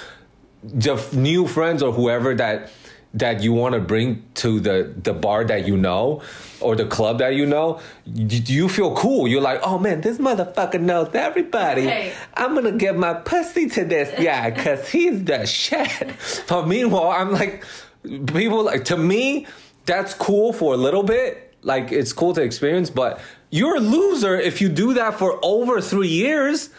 the 0.62 1.02
new 1.14 1.48
friends 1.48 1.82
or 1.82 1.94
whoever 1.94 2.36
that 2.36 2.70
that 3.14 3.44
you 3.44 3.52
want 3.52 3.74
to 3.74 3.80
bring 3.80 4.24
to 4.36 4.60
the 4.60 4.94
the 5.04 5.14
bar 5.14 5.44
that 5.44 5.68
you 5.68 5.76
know 5.76 6.22
or 6.62 6.76
the 6.76 6.86
club 6.86 7.18
that 7.20 7.36
you 7.36 7.46
know 7.46 7.80
you, 8.06 8.42
you 8.46 8.70
feel 8.70 8.96
cool. 8.96 9.28
You're 9.28 9.42
like 9.42 9.60
oh 9.64 9.78
man 9.78 10.02
this 10.02 10.18
motherfucker 10.18 10.80
knows 10.80 11.14
everybody. 11.14 11.88
Right. 11.88 12.14
i'm 12.36 12.56
gonna 12.56 12.72
give 12.72 12.96
my 12.96 13.14
pussy 13.14 13.68
to 13.70 13.84
this 13.84 14.10
guy 14.24 14.52
because 14.52 14.90
he's 14.90 15.24
the 15.24 15.46
shit. 15.46 16.16
But 16.48 16.68
meanwhile 16.68 17.12
i'm 17.12 17.32
like 17.32 17.66
people 18.04 18.64
like 18.64 18.86
to 18.86 18.98
me 18.98 19.48
that's 19.86 20.14
cool 20.14 20.54
for 20.54 20.74
a 20.74 20.78
little 20.78 21.04
bit. 21.04 21.54
Like 21.64 21.92
it's 21.92 22.14
cool 22.14 22.34
to 22.34 22.42
experience 22.42 22.90
but 22.90 23.20
you're 23.50 23.76
a 23.76 23.82
loser 23.82 24.40
if 24.40 24.62
you 24.62 24.70
do 24.70 24.94
that 24.94 25.20
for 25.20 25.38
over 25.44 25.82
three 25.82 26.08
years. 26.08 26.70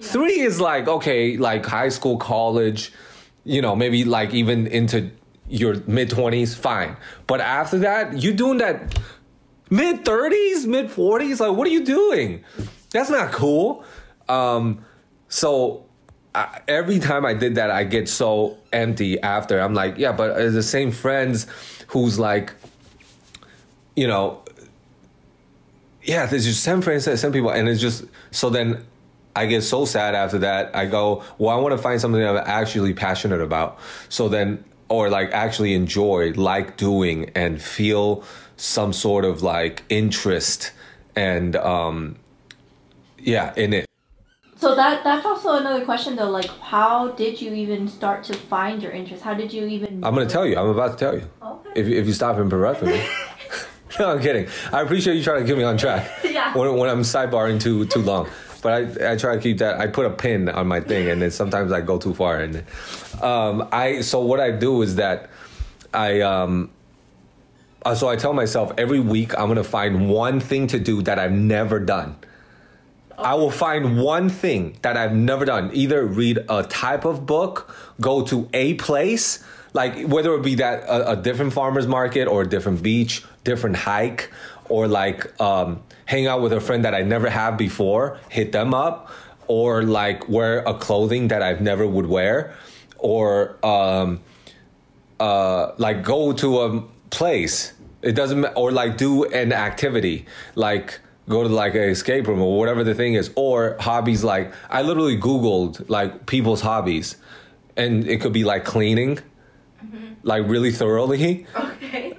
Three 0.00 0.40
is 0.40 0.60
like 0.60 0.86
okay 0.86 1.36
like 1.36 1.66
high 1.66 1.88
school 1.88 2.16
college 2.16 2.92
you 3.44 3.60
know 3.60 3.74
maybe 3.74 4.04
like 4.04 4.32
even 4.34 4.66
into 4.66 5.10
your 5.50 5.76
mid 5.86 6.10
20s 6.10 6.56
fine. 6.56 6.96
But 7.26 7.40
after 7.40 7.78
that 7.80 8.22
you're 8.22 8.34
doing 8.34 8.58
that 8.58 8.98
mid 9.68 10.04
30s 10.04 10.66
mid 10.66 10.90
40s 10.90 11.40
like 11.40 11.56
what 11.56 11.66
are 11.66 11.70
you 11.70 11.84
doing? 11.84 12.44
That's 12.90 13.10
not 13.10 13.32
cool. 13.32 13.84
Um 14.28 14.84
so 15.28 15.86
I, 16.32 16.60
every 16.68 17.00
time 17.00 17.26
i 17.26 17.34
did 17.34 17.56
that 17.56 17.72
i 17.72 17.82
get 17.82 18.08
so 18.08 18.58
empty 18.72 19.20
after. 19.20 19.58
I'm 19.60 19.74
like 19.74 19.98
yeah 19.98 20.12
but 20.12 20.40
it's 20.40 20.54
the 20.54 20.62
same 20.62 20.92
friends 20.92 21.46
who's 21.88 22.18
like 22.18 22.54
you 23.96 24.06
know 24.06 24.42
yeah 26.02 26.26
there's 26.26 26.44
just 26.44 26.62
some 26.62 26.80
friends 26.82 27.20
some 27.20 27.32
people. 27.32 27.50
And 27.50 27.68
it's 27.68 27.80
just 27.80 28.04
so 28.30 28.50
then 28.50 28.84
I 29.34 29.46
get 29.46 29.62
so 29.62 29.84
sad 29.84 30.14
after 30.14 30.38
that. 30.38 30.74
I 30.74 30.86
go, 30.86 31.22
well, 31.38 31.56
I 31.56 31.60
want 31.60 31.72
to 31.72 31.78
find 31.78 32.00
something 32.00 32.22
I'm 32.22 32.36
actually 32.36 32.94
passionate 32.94 33.40
about. 33.40 33.78
So 34.08 34.28
then, 34.28 34.64
or 34.90 35.08
like 35.08 35.32
actually 35.32 35.72
enjoy, 35.72 36.32
like 36.32 36.76
doing, 36.76 37.30
and 37.34 37.62
feel 37.62 38.22
some 38.56 38.92
sort 38.92 39.24
of 39.24 39.42
like 39.42 39.82
interest 39.88 40.72
and 41.16 41.56
um, 41.56 42.16
yeah, 43.18 43.54
in 43.56 43.72
it. 43.72 43.86
So 44.56 44.74
that 44.74 45.02
that's 45.02 45.24
also 45.24 45.56
another 45.56 45.84
question 45.86 46.16
though. 46.16 46.28
Like, 46.28 46.50
how 46.60 47.12
did 47.12 47.40
you 47.40 47.54
even 47.54 47.88
start 47.88 48.24
to 48.24 48.34
find 48.34 48.82
your 48.82 48.92
interest? 48.92 49.22
How 49.22 49.32
did 49.32 49.52
you 49.52 49.66
even? 49.66 50.04
I'm 50.04 50.14
gonna 50.14 50.26
tell 50.26 50.44
you. 50.44 50.58
I'm 50.58 50.68
about 50.68 50.98
to 50.98 51.04
tell 51.04 51.14
you. 51.14 51.26
Okay. 51.42 51.80
If 51.80 51.86
if 51.86 52.06
you 52.06 52.12
stop 52.12 52.36
interrupting 52.38 52.90
me. 52.90 53.02
no, 53.98 54.12
I'm 54.12 54.20
kidding. 54.20 54.48
I 54.72 54.82
appreciate 54.82 55.16
you 55.16 55.22
trying 55.22 55.40
to 55.40 55.46
get 55.46 55.56
me 55.56 55.64
on 55.64 55.76
track. 55.76 56.10
Yeah. 56.30 56.56
When, 56.56 56.76
when 56.76 56.88
I'm 56.88 57.00
sidebarring 57.00 57.60
too 57.60 57.86
too 57.86 58.02
long, 58.02 58.28
but 58.62 58.72
I 58.72 59.12
I 59.12 59.16
try 59.16 59.34
to 59.34 59.42
keep 59.42 59.58
that. 59.58 59.80
I 59.80 59.88
put 59.88 60.06
a 60.06 60.10
pin 60.10 60.48
on 60.48 60.68
my 60.68 60.80
thing, 60.80 61.10
and 61.10 61.20
then 61.20 61.32
sometimes 61.32 61.72
I 61.72 61.80
go 61.80 61.98
too 61.98 62.14
far. 62.14 62.38
And 62.38 62.64
um, 63.22 63.68
I 63.72 64.00
so 64.00 64.20
what 64.20 64.40
I 64.40 64.50
do 64.50 64.82
is 64.82 64.96
that 64.96 65.30
I 65.92 66.20
um. 66.20 66.70
Uh, 67.82 67.94
so 67.94 68.08
I 68.08 68.16
tell 68.16 68.34
myself 68.34 68.72
every 68.76 69.00
week 69.00 69.32
I'm 69.38 69.48
gonna 69.48 69.64
find 69.64 70.10
one 70.10 70.38
thing 70.38 70.66
to 70.68 70.78
do 70.78 71.00
that 71.02 71.18
I've 71.18 71.32
never 71.32 71.78
done. 71.78 72.16
I 73.16 73.34
will 73.34 73.50
find 73.50 74.00
one 74.00 74.28
thing 74.28 74.78
that 74.82 74.96
I've 74.96 75.14
never 75.14 75.44
done. 75.44 75.70
Either 75.72 76.04
read 76.04 76.38
a 76.48 76.62
type 76.62 77.04
of 77.04 77.26
book, 77.26 77.74
go 78.00 78.22
to 78.26 78.48
a 78.52 78.74
place, 78.74 79.42
like 79.72 80.06
whether 80.06 80.34
it 80.34 80.42
be 80.42 80.56
that 80.56 80.82
a, 80.84 81.12
a 81.12 81.16
different 81.16 81.52
farmer's 81.52 81.86
market 81.86 82.28
or 82.28 82.42
a 82.42 82.46
different 82.46 82.82
beach, 82.82 83.24
different 83.44 83.76
hike, 83.76 84.30
or 84.68 84.88
like 84.88 85.38
um, 85.40 85.82
hang 86.06 86.26
out 86.26 86.40
with 86.40 86.52
a 86.52 86.60
friend 86.60 86.84
that 86.84 86.94
I 86.94 87.02
never 87.02 87.28
have 87.28 87.56
before, 87.56 88.18
hit 88.28 88.52
them 88.52 88.72
up, 88.74 89.10
or 89.46 89.82
like 89.82 90.28
wear 90.28 90.60
a 90.60 90.74
clothing 90.74 91.28
that 91.28 91.42
I've 91.42 91.60
never 91.60 91.86
would 91.86 92.06
wear, 92.06 92.54
or 93.00 93.56
um, 93.64 94.20
uh, 95.18 95.72
like 95.78 96.02
go 96.02 96.32
to 96.32 96.60
a 96.60 96.80
place. 97.10 97.72
It 98.02 98.12
doesn't, 98.12 98.44
or 98.56 98.70
like 98.72 98.96
do 98.96 99.24
an 99.24 99.52
activity, 99.52 100.24
like 100.54 101.00
go 101.28 101.42
to 101.42 101.48
like 101.48 101.74
an 101.74 101.82
escape 101.82 102.26
room 102.26 102.40
or 102.40 102.58
whatever 102.58 102.82
the 102.82 102.94
thing 102.94 103.14
is, 103.14 103.30
or 103.36 103.76
hobbies. 103.80 104.24
Like 104.24 104.52
I 104.70 104.82
literally 104.82 105.18
Googled 105.18 105.88
like 105.90 106.26
people's 106.26 106.62
hobbies, 106.62 107.16
and 107.76 108.06
it 108.06 108.20
could 108.22 108.32
be 108.32 108.44
like 108.44 108.64
cleaning, 108.64 109.18
like 110.22 110.48
really 110.48 110.72
thoroughly. 110.72 111.46
Okay. 111.54 112.16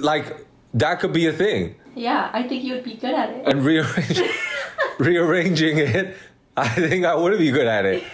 Like 0.00 0.46
that 0.74 1.00
could 1.00 1.12
be 1.12 1.26
a 1.26 1.32
thing, 1.32 1.74
Yeah, 1.96 2.30
I 2.32 2.46
think 2.46 2.62
you 2.62 2.74
would 2.74 2.84
be 2.84 2.94
good 2.94 3.14
at 3.14 3.30
it. 3.30 3.48
and 3.48 3.64
rearrange, 3.64 4.20
rearranging 4.98 5.78
it. 5.78 6.16
I 6.56 6.68
think 6.68 7.04
I 7.04 7.14
would 7.16 7.36
be 7.38 7.50
good 7.50 7.66
at 7.66 7.84
it. 7.84 8.04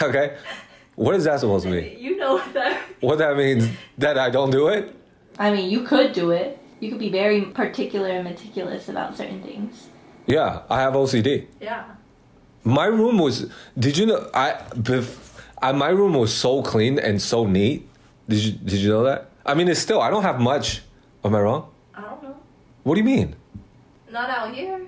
Okay, 0.00 0.36
what 0.96 1.14
is 1.14 1.24
that 1.24 1.40
supposed 1.40 1.64
to 1.64 1.70
mean? 1.70 1.96
You 1.98 2.16
know 2.16 2.34
what 2.34 2.52
that. 2.54 2.82
What 3.00 3.18
that 3.18 3.36
means 3.36 3.68
that 3.98 4.18
I 4.18 4.30
don't 4.30 4.50
do 4.50 4.68
it? 4.68 4.94
I 5.38 5.50
mean, 5.52 5.70
you 5.70 5.82
could 5.82 6.12
do 6.12 6.30
it. 6.30 6.58
You 6.80 6.90
could 6.90 6.98
be 6.98 7.10
very 7.10 7.42
particular 7.42 8.08
and 8.08 8.24
meticulous 8.24 8.88
about 8.88 9.16
certain 9.16 9.42
things. 9.42 9.88
Yeah, 10.26 10.62
I 10.68 10.80
have 10.80 10.94
OCD. 10.94 11.46
Yeah. 11.60 11.84
My 12.64 12.86
room 12.86 13.18
was. 13.18 13.50
Did 13.78 13.96
you 13.96 14.06
know? 14.06 14.30
I, 14.34 14.54
bef, 14.74 15.40
I 15.60 15.72
my 15.72 15.88
room 15.88 16.14
was 16.14 16.32
so 16.34 16.62
clean 16.62 16.98
and 16.98 17.20
so 17.20 17.46
neat. 17.46 17.88
Did 18.28 18.38
you 18.38 18.52
Did 18.52 18.78
you 18.80 18.90
know 18.90 19.04
that? 19.04 19.30
I 19.44 19.54
mean, 19.54 19.68
it's 19.68 19.80
still. 19.80 20.00
I 20.00 20.10
don't 20.10 20.22
have 20.22 20.40
much. 20.40 20.82
Am 21.24 21.34
I 21.34 21.40
wrong? 21.40 21.68
I 21.94 22.02
don't 22.02 22.22
know. 22.22 22.36
What 22.84 22.94
do 22.94 23.00
you 23.00 23.04
mean? 23.06 23.34
Not 24.10 24.28
out 24.30 24.54
here. 24.54 24.80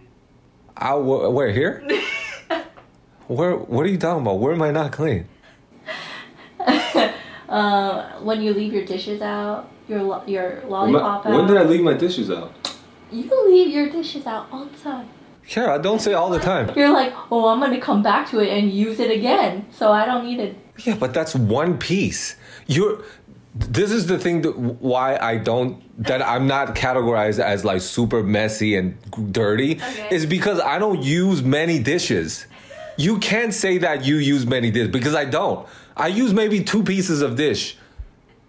I 0.77 0.93
wh- 0.93 1.33
where 1.33 1.51
here? 1.51 1.83
Where? 3.27 3.57
What 3.57 3.87
are 3.87 3.89
you 3.89 3.97
talking 3.99 4.21
about? 4.23 4.39
Where 4.39 4.53
am 4.53 4.61
I 4.63 4.71
not 4.71 4.93
clean? 4.93 5.27
Uh, 7.55 8.19
when 8.21 8.43
you 8.43 8.53
leave 8.53 8.73
your 8.73 8.85
dishes 8.85 9.23
out, 9.23 9.71
your 9.89 10.03
lo- 10.03 10.25
your 10.27 10.63
lollipop 10.67 11.25
out. 11.27 11.33
When 11.33 11.47
did 11.47 11.57
I 11.57 11.63
leave 11.63 11.83
my 11.83 11.95
dishes 11.95 12.31
out? 12.31 12.53
You 13.13 13.31
leave 13.49 13.69
your 13.73 13.89
dishes 13.91 14.27
out 14.27 14.49
all 14.51 14.65
the 14.65 14.79
time. 14.79 15.09
Yeah, 15.55 15.75
I 15.75 15.79
don't 15.79 16.01
say 16.01 16.15
all 16.15 16.31
the 16.31 16.41
time. 16.41 16.73
You're 16.75 16.91
like, 16.93 17.13
oh, 17.31 17.49
I'm 17.49 17.61
gonna 17.61 17.81
come 17.81 18.03
back 18.03 18.29
to 18.31 18.41
it 18.41 18.49
and 18.49 18.73
use 18.73 18.99
it 18.99 19.11
again, 19.11 19.67
so 19.71 19.93
I 19.93 20.05
don't 20.05 20.25
need 20.25 20.41
it. 20.41 20.57
Yeah, 20.85 20.97
but 20.97 21.15
that's 21.15 21.35
one 21.35 21.79
piece. 21.79 22.37
You're. 22.67 23.03
This 23.57 23.93
is 23.93 24.09
the 24.09 24.19
thing 24.19 24.43
that 24.43 24.59
why 24.59 25.17
I 25.17 25.37
don't 25.37 25.81
that 26.03 26.21
I'm 26.27 26.49
not 26.49 26.75
categorized 26.75 27.39
as 27.39 27.65
like 27.65 27.83
super 27.83 28.21
messy 28.25 28.75
and 28.75 28.97
dirty 29.33 29.73
Okay. 29.77 30.09
is 30.11 30.27
because 30.27 30.59
I 30.59 30.81
don't 30.81 31.01
use 31.05 31.41
many 31.41 31.79
dishes. 31.79 32.47
You 32.97 33.19
can't 33.19 33.55
say 33.55 33.79
that 33.79 34.05
you 34.05 34.17
use 34.17 34.45
many 34.45 34.73
dishes 34.73 34.91
because 34.91 35.15
I 35.15 35.25
don't. 35.25 35.69
I 35.97 36.09
use 36.09 36.33
maybe 36.35 36.63
two 36.65 36.83
pieces 36.83 37.23
of 37.23 37.37
dish, 37.37 37.77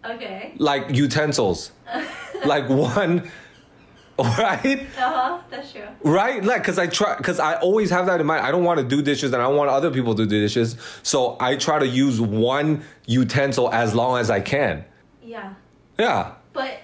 Okay. 0.03 0.53
like 0.57 0.89
utensils, 0.95 1.71
like 2.45 2.67
one, 2.69 3.29
right? 4.19 4.87
Uh 4.97 5.01
huh. 5.01 5.39
That's 5.49 5.71
true. 5.71 5.83
Right? 6.03 6.43
Like, 6.43 6.63
cause 6.63 6.79
I 6.79 6.87
try, 6.87 7.15
cause 7.15 7.39
I 7.39 7.55
always 7.55 7.89
have 7.89 8.05
that 8.07 8.19
in 8.21 8.25
mind. 8.25 8.45
I 8.45 8.51
don't 8.51 8.63
want 8.63 8.79
to 8.79 8.85
do 8.85 9.01
dishes 9.01 9.33
and 9.33 9.41
I 9.41 9.45
don't 9.47 9.57
want 9.57 9.69
other 9.69 9.91
people 9.91 10.15
to 10.15 10.25
do 10.25 10.39
dishes. 10.41 10.77
So 11.03 11.37
I 11.39 11.55
try 11.57 11.79
to 11.79 11.87
use 11.87 12.19
one 12.21 12.83
utensil 13.05 13.71
as 13.73 13.93
long 13.93 14.17
as 14.19 14.29
I 14.29 14.39
can. 14.39 14.85
Yeah. 15.23 15.53
Yeah. 15.99 16.33
But 16.53 16.79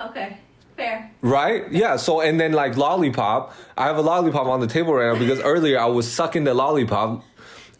okay. 0.00 0.38
Fair. 0.76 1.10
Right? 1.22 1.70
Yeah. 1.72 1.96
So, 1.96 2.20
and 2.20 2.38
then 2.38 2.52
like 2.52 2.76
lollipop, 2.76 3.52
I 3.76 3.86
have 3.86 3.96
a 3.96 4.02
lollipop 4.02 4.46
on 4.46 4.60
the 4.60 4.66
table 4.66 4.94
right 4.94 5.12
now 5.12 5.18
because 5.18 5.40
earlier 5.52 5.80
I 5.80 5.86
was 5.86 6.10
sucking 6.10 6.44
the 6.44 6.54
lollipop 6.54 7.24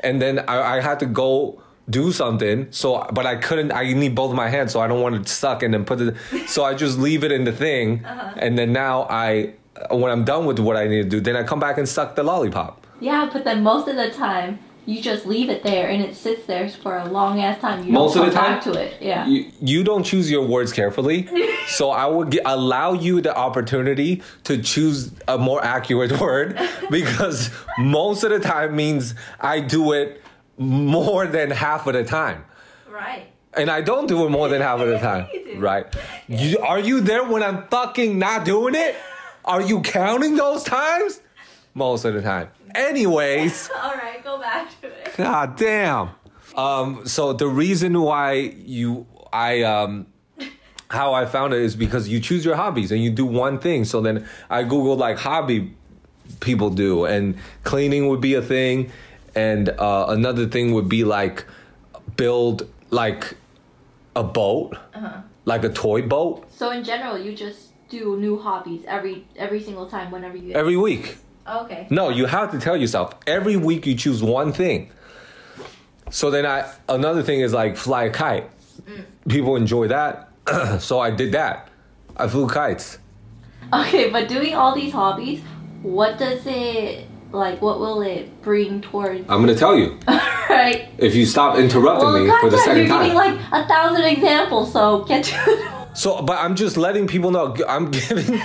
and 0.00 0.20
then 0.20 0.40
I, 0.40 0.78
I 0.78 0.80
had 0.80 0.98
to 1.00 1.06
go 1.06 1.62
do 1.88 2.12
something. 2.12 2.66
So, 2.70 3.06
but 3.12 3.26
I 3.26 3.36
couldn't, 3.36 3.72
I 3.72 3.92
need 3.92 4.14
both 4.14 4.34
my 4.34 4.48
hands. 4.48 4.72
So 4.72 4.80
I 4.80 4.86
don't 4.86 5.00
want 5.00 5.26
to 5.26 5.32
suck 5.32 5.62
and 5.62 5.72
then 5.72 5.84
put 5.84 6.00
it, 6.00 6.16
so 6.48 6.64
I 6.64 6.74
just 6.74 6.98
leave 6.98 7.24
it 7.24 7.32
in 7.32 7.44
the 7.44 7.52
thing. 7.52 8.04
Uh-huh. 8.04 8.32
And 8.36 8.58
then 8.58 8.72
now 8.72 9.06
I, 9.08 9.54
when 9.90 10.10
I'm 10.10 10.24
done 10.24 10.46
with 10.46 10.58
what 10.58 10.76
I 10.76 10.86
need 10.88 11.02
to 11.04 11.08
do, 11.08 11.20
then 11.20 11.36
I 11.36 11.42
come 11.42 11.60
back 11.60 11.78
and 11.78 11.88
suck 11.88 12.16
the 12.16 12.22
lollipop. 12.22 12.86
Yeah, 13.00 13.28
but 13.32 13.44
then 13.44 13.62
most 13.62 13.88
of 13.88 13.96
the 13.96 14.10
time 14.10 14.58
you 14.86 15.02
just 15.02 15.26
leave 15.26 15.50
it 15.50 15.64
there 15.64 15.88
and 15.88 16.00
it 16.00 16.14
sits 16.14 16.46
there 16.46 16.68
for 16.68 16.96
a 16.96 17.04
long 17.06 17.40
ass 17.40 17.60
time. 17.60 17.84
You 17.84 17.92
Most 17.92 18.14
don't 18.14 18.28
of 18.28 18.32
the 18.32 18.38
time? 18.38 18.54
back 18.54 18.62
to 18.64 18.72
it. 18.72 19.02
Yeah. 19.02 19.26
you, 19.26 19.50
you 19.60 19.82
don't 19.82 20.04
choose 20.04 20.30
your 20.30 20.46
words 20.46 20.72
carefully 20.72 21.28
so 21.66 21.90
i 21.90 22.06
would 22.06 22.30
gi- 22.30 22.40
allow 22.44 22.92
you 22.92 23.20
the 23.20 23.36
opportunity 23.36 24.22
to 24.44 24.62
choose 24.62 25.10
a 25.26 25.36
more 25.36 25.62
accurate 25.64 26.20
word 26.20 26.56
because 26.88 27.50
most 27.80 28.22
of 28.22 28.30
the 28.30 28.38
time 28.38 28.76
means 28.76 29.14
i 29.40 29.58
do 29.58 29.92
it 29.92 30.22
more 30.58 31.26
than 31.26 31.50
half 31.50 31.86
of 31.86 31.94
the 31.94 32.04
time. 32.04 32.44
Right. 32.90 33.26
and 33.54 33.70
i 33.70 33.80
don't 33.82 34.06
do 34.06 34.24
it 34.26 34.30
more 34.30 34.48
than 34.48 34.62
half 34.62 34.80
of 34.80 34.88
the 34.88 34.98
time. 34.98 35.28
Right. 35.56 35.86
You, 36.28 36.58
are 36.58 36.78
you 36.78 37.00
there 37.00 37.24
when 37.24 37.42
i'm 37.42 37.66
fucking 37.68 38.18
not 38.18 38.44
doing 38.44 38.74
it? 38.74 38.94
Are 39.44 39.62
you 39.62 39.80
counting 39.80 40.36
those 40.36 40.62
times? 40.64 41.20
Most 41.72 42.04
of 42.04 42.12
the 42.14 42.20
time. 42.22 42.48
Anyways. 42.74 43.70
All 43.82 43.94
right, 43.94 44.22
go 44.24 44.38
back 44.38 44.78
to 44.80 44.88
it. 44.88 45.14
God 45.16 45.56
damn. 45.56 46.10
Um, 46.56 47.06
so 47.06 47.32
the 47.32 47.46
reason 47.46 48.00
why 48.00 48.32
you 48.32 49.06
I 49.32 49.62
um 49.62 50.06
how 50.88 51.14
I 51.14 51.26
found 51.26 51.52
it 51.52 51.60
is 51.60 51.74
because 51.76 52.08
you 52.08 52.20
choose 52.20 52.44
your 52.44 52.56
hobbies 52.56 52.92
and 52.92 53.02
you 53.02 53.10
do 53.10 53.26
one 53.26 53.58
thing. 53.58 53.84
So 53.84 54.00
then 54.00 54.26
I 54.50 54.64
googled 54.64 54.98
like 54.98 55.18
hobby 55.18 55.74
people 56.40 56.70
do. 56.70 57.04
And 57.04 57.36
cleaning 57.64 58.08
would 58.08 58.20
be 58.20 58.34
a 58.34 58.42
thing 58.42 58.90
and 59.36 59.68
uh, 59.68 60.06
another 60.08 60.46
thing 60.46 60.72
would 60.72 60.88
be 60.88 61.04
like 61.04 61.44
build 62.16 62.68
like 62.90 63.36
a 64.16 64.24
boat 64.24 64.76
like 65.44 65.62
a 65.62 65.68
toy 65.68 66.02
boat 66.02 66.44
So 66.50 66.70
in 66.70 66.82
general, 66.82 67.18
you 67.18 67.36
just 67.36 67.72
do 67.88 68.16
new 68.18 68.36
hobbies 68.38 68.82
every 68.88 69.24
every 69.36 69.62
single 69.62 69.86
time 69.86 70.10
whenever 70.10 70.36
you. 70.36 70.54
every 70.54 70.76
week 70.76 71.18
okay. 71.48 71.86
No, 71.90 72.08
you 72.08 72.26
have 72.26 72.50
to 72.50 72.58
tell 72.58 72.76
yourself 72.76 73.14
every 73.26 73.56
week 73.56 73.86
you 73.86 73.94
choose 73.94 74.22
one 74.22 74.52
thing. 74.52 74.90
So 76.10 76.30
then 76.30 76.46
I 76.46 76.68
another 76.88 77.22
thing 77.22 77.40
is 77.40 77.52
like 77.52 77.76
fly 77.76 78.04
a 78.04 78.10
kite. 78.10 78.50
People 79.28 79.56
enjoy 79.56 79.88
that, 79.88 80.28
so 80.80 80.98
I 81.00 81.10
did 81.10 81.32
that. 81.32 81.68
I 82.16 82.28
flew 82.28 82.48
kites. 82.48 82.98
Okay, 83.72 84.10
but 84.10 84.28
doing 84.28 84.54
all 84.54 84.74
these 84.74 84.92
hobbies, 84.92 85.42
what 85.82 86.18
does 86.18 86.46
it 86.46 87.06
like? 87.36 87.60
What 87.62 87.78
will 87.80 88.02
it 88.02 88.42
bring 88.42 88.80
towards? 88.80 89.20
I'm 89.28 89.40
gonna 89.40 89.54
tell 89.54 89.76
you 89.76 89.98
right. 90.08 90.88
if 90.98 91.14
you 91.14 91.26
stop 91.26 91.58
interrupting 91.58 92.08
Well, 92.08 92.24
me 92.24 92.30
for 92.40 92.50
the 92.50 92.56
gotcha, 92.56 92.64
second 92.64 92.78
you're 92.78 92.88
time. 92.88 93.02
giving 93.04 93.16
like 93.16 93.38
a 93.52 93.66
thousand 93.68 94.04
examples, 94.04 94.72
so 94.72 95.04
get 95.04 95.24
to. 95.24 95.86
so, 95.94 96.22
but 96.22 96.38
I'm 96.38 96.54
just 96.56 96.76
letting 96.76 97.06
people 97.06 97.30
know. 97.30 97.56
I'm 97.68 97.90
giving 98.08 98.40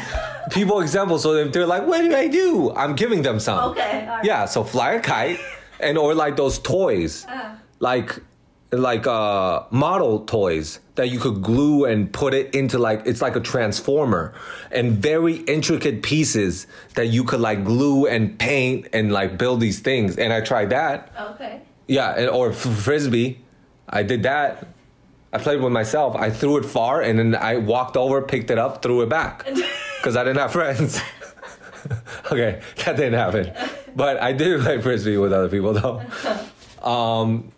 people 0.51 0.79
examples, 0.81 1.23
so 1.23 1.33
if 1.35 1.51
they're 1.51 1.65
like, 1.67 1.85
"What 1.87 2.01
did 2.01 2.13
I 2.13 2.27
do?" 2.27 2.71
I'm 2.75 2.95
giving 2.95 3.21
them 3.21 3.39
some. 3.39 3.71
okay. 3.71 4.05
All 4.07 4.15
right. 4.17 4.25
Yeah, 4.25 4.45
so 4.45 4.63
fly 4.63 4.93
a 4.93 4.99
kite, 5.01 5.39
and 5.79 5.97
or 5.97 6.13
like 6.13 6.35
those 6.35 6.59
toys. 6.59 7.25
Uh, 7.25 7.55
like 7.79 8.19
like 8.71 9.05
uh 9.05 9.63
model 9.69 10.21
toys 10.25 10.79
that 10.95 11.09
you 11.09 11.19
could 11.19 11.41
glue 11.41 11.83
and 11.85 12.11
put 12.13 12.33
it 12.33 12.55
into 12.55 12.77
like 12.77 13.01
it's 13.05 13.21
like 13.21 13.35
a 13.35 13.39
transformer 13.41 14.33
and 14.71 14.93
very 14.93 15.35
intricate 15.35 16.01
pieces 16.03 16.67
that 16.95 17.07
you 17.07 17.23
could 17.25 17.41
like 17.41 17.65
glue 17.65 18.05
and 18.07 18.39
paint 18.39 18.87
and 18.93 19.11
like 19.11 19.37
build 19.37 19.59
these 19.59 19.79
things. 19.81 20.17
And 20.17 20.31
i 20.31 20.39
tried 20.41 20.69
that. 20.69 21.11
Okay. 21.31 21.61
yeah 21.87 22.15
and, 22.17 22.29
or 22.29 22.51
f- 22.51 22.57
frisbee. 22.57 23.43
I 23.89 24.03
did 24.03 24.23
that. 24.23 24.67
I 25.33 25.37
played 25.37 25.59
with 25.61 25.73
myself. 25.73 26.15
I 26.15 26.29
threw 26.29 26.55
it 26.57 26.65
far 26.65 27.01
and 27.01 27.19
then 27.19 27.35
i 27.35 27.57
walked 27.57 27.97
over 27.97 28.21
picked 28.21 28.51
it 28.51 28.57
up 28.57 28.81
threw 28.81 29.01
it 29.01 29.09
back 29.09 29.45
because 29.97 30.15
i 30.15 30.23
didn't 30.23 30.39
have 30.39 30.53
friends. 30.53 31.01
Okay 32.31 32.61
that 32.85 32.95
didn't 32.95 33.15
happen. 33.15 33.51
But 33.95 34.21
i 34.21 34.31
did 34.31 34.61
play 34.65 34.79
frisbee 34.79 35.17
with 35.17 35.33
other 35.33 35.49
people 35.49 35.73
though. 35.73 36.01
Um 36.87 37.51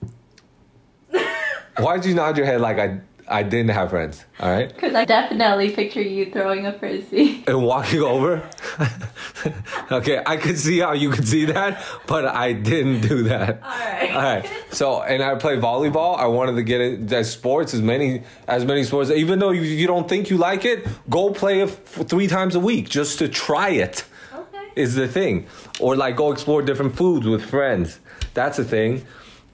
why 1.77 1.95
did 1.97 2.05
you 2.05 2.15
nod 2.15 2.37
your 2.37 2.45
head 2.45 2.61
like 2.61 2.77
i 2.79 2.99
i 3.27 3.41
didn't 3.41 3.69
have 3.71 3.89
friends 3.89 4.25
all 4.39 4.51
right 4.51 4.69
Because 4.73 4.93
I 4.93 5.05
definitely 5.05 5.69
picture 5.71 6.01
you 6.01 6.29
throwing 6.31 6.65
a 6.65 6.73
frisbee. 6.77 7.43
and 7.47 7.63
walking 7.63 8.01
over. 8.01 8.43
okay, 9.91 10.21
I 10.25 10.37
could 10.37 10.57
see 10.57 10.79
how 10.79 10.93
you 10.93 11.09
could 11.09 11.27
see 11.27 11.45
that, 11.45 11.83
but 12.07 12.25
I 12.25 12.53
didn't 12.53 13.01
do 13.01 13.23
that. 13.23 13.61
Alright. 13.63 14.11
All 14.11 14.21
right. 14.21 14.51
So, 14.71 15.01
and 15.01 15.23
I 15.23 15.35
play 15.35 15.57
volleyball. 15.57 16.17
I 16.17 16.27
wanted 16.27 16.55
to 16.55 16.63
get 16.63 16.81
into 16.81 17.23
sports 17.23 17.73
as 17.73 17.81
many 17.81 18.23
as 18.47 18.65
many 18.65 18.83
sports. 18.83 19.09
Even 19.09 19.39
though 19.39 19.51
you, 19.51 19.61
you 19.61 19.87
don't 19.87 20.07
think 20.09 20.29
you 20.29 20.37
like 20.37 20.65
it, 20.65 20.85
go 21.09 21.31
play 21.31 21.61
it 21.61 21.69
f- 21.69 22.07
three 22.07 22.27
times 22.27 22.55
a 22.55 22.59
week 22.59 22.89
just 22.89 23.19
to 23.19 23.27
try 23.27 23.69
it. 23.69 24.03
Okay. 24.33 24.65
Is 24.75 24.95
the 24.95 25.07
thing, 25.07 25.47
or 25.79 25.95
like 25.95 26.15
go 26.17 26.31
explore 26.31 26.61
different 26.61 26.95
foods 26.95 27.25
with 27.25 27.43
friends. 27.45 27.99
That's 28.33 28.59
a 28.59 28.63
thing, 28.65 29.05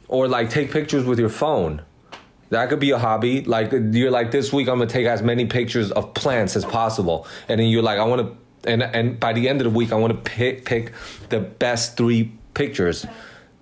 or 0.08 0.28
like 0.28 0.50
take 0.50 0.72
pictures 0.72 1.06
with 1.06 1.20
your 1.20 1.30
phone. 1.30 1.82
That 2.50 2.70
could 2.70 2.80
be 2.80 2.92
a 2.92 2.98
hobby. 2.98 3.42
Like 3.42 3.72
you're 3.72 4.12
like 4.12 4.32
this 4.32 4.52
week, 4.52 4.68
I'm 4.68 4.80
gonna 4.80 4.90
take 4.90 5.06
as 5.06 5.22
many 5.22 5.46
pictures 5.46 5.92
of 5.92 6.14
plants 6.14 6.56
as 6.56 6.66
possible, 6.66 7.28
and 7.48 7.60
then 7.60 7.68
you're 7.68 7.84
like, 7.84 8.00
I 8.00 8.06
want 8.06 8.22
to, 8.64 8.72
and 8.72 8.82
and 8.82 9.20
by 9.20 9.34
the 9.34 9.48
end 9.48 9.62
of 9.62 9.66
the 9.66 9.78
week, 9.78 9.92
I 9.92 9.96
want 9.96 10.14
to 10.14 10.20
pick 10.20 10.66
pick 10.66 10.94
the 11.30 11.40
best 11.40 11.96
three 11.96 12.32
pictures, 12.56 13.06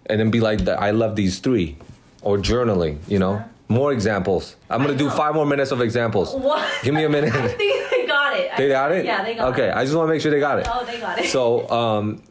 and 0.05 0.19
then 0.19 0.31
be 0.31 0.39
like, 0.39 0.67
I 0.67 0.91
love 0.91 1.15
these 1.15 1.39
three, 1.39 1.77
or 2.21 2.37
journaling. 2.37 2.99
You 3.09 3.19
know, 3.19 3.43
more 3.67 3.91
examples. 3.91 4.55
I'm 4.69 4.81
gonna 4.81 4.95
do 4.95 5.09
five 5.09 5.35
more 5.35 5.45
minutes 5.45 5.71
of 5.71 5.81
examples. 5.81 6.33
What? 6.33 6.65
Give 6.83 6.93
me 6.93 7.03
a 7.03 7.09
minute. 7.09 7.33
I 7.35 7.47
think 7.49 7.89
they 7.89 8.05
got 8.07 8.37
it. 8.37 8.51
They 8.57 8.69
got 8.69 8.91
it. 8.93 9.05
Yeah, 9.05 9.23
they 9.23 9.35
got 9.35 9.49
okay, 9.49 9.65
it. 9.65 9.71
Okay 9.71 9.79
I 9.79 9.83
just 9.83 9.97
want 9.97 10.07
to 10.07 10.13
make 10.13 10.21
sure 10.21 10.31
they 10.31 10.39
got 10.39 10.59
it. 10.59 10.67
Oh, 10.69 10.85
they 10.85 10.99
got 10.99 11.19
it. 11.19 11.25
So, 11.25 11.69
um, 11.69 12.23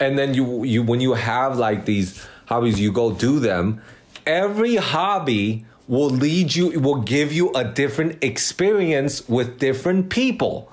and 0.00 0.18
then 0.18 0.34
you 0.34 0.64
you 0.64 0.82
when 0.82 1.00
you 1.00 1.14
have 1.14 1.58
like 1.58 1.84
these 1.84 2.26
hobbies, 2.46 2.80
you 2.80 2.90
go 2.90 3.12
do 3.12 3.38
them. 3.38 3.82
Every 4.26 4.74
hobby 4.74 5.64
will 5.88 6.10
lead 6.10 6.54
you, 6.54 6.78
will 6.80 7.02
give 7.02 7.32
you 7.32 7.52
a 7.52 7.64
different 7.64 8.22
experience 8.22 9.28
with 9.28 9.58
different 9.58 10.10
people. 10.10 10.70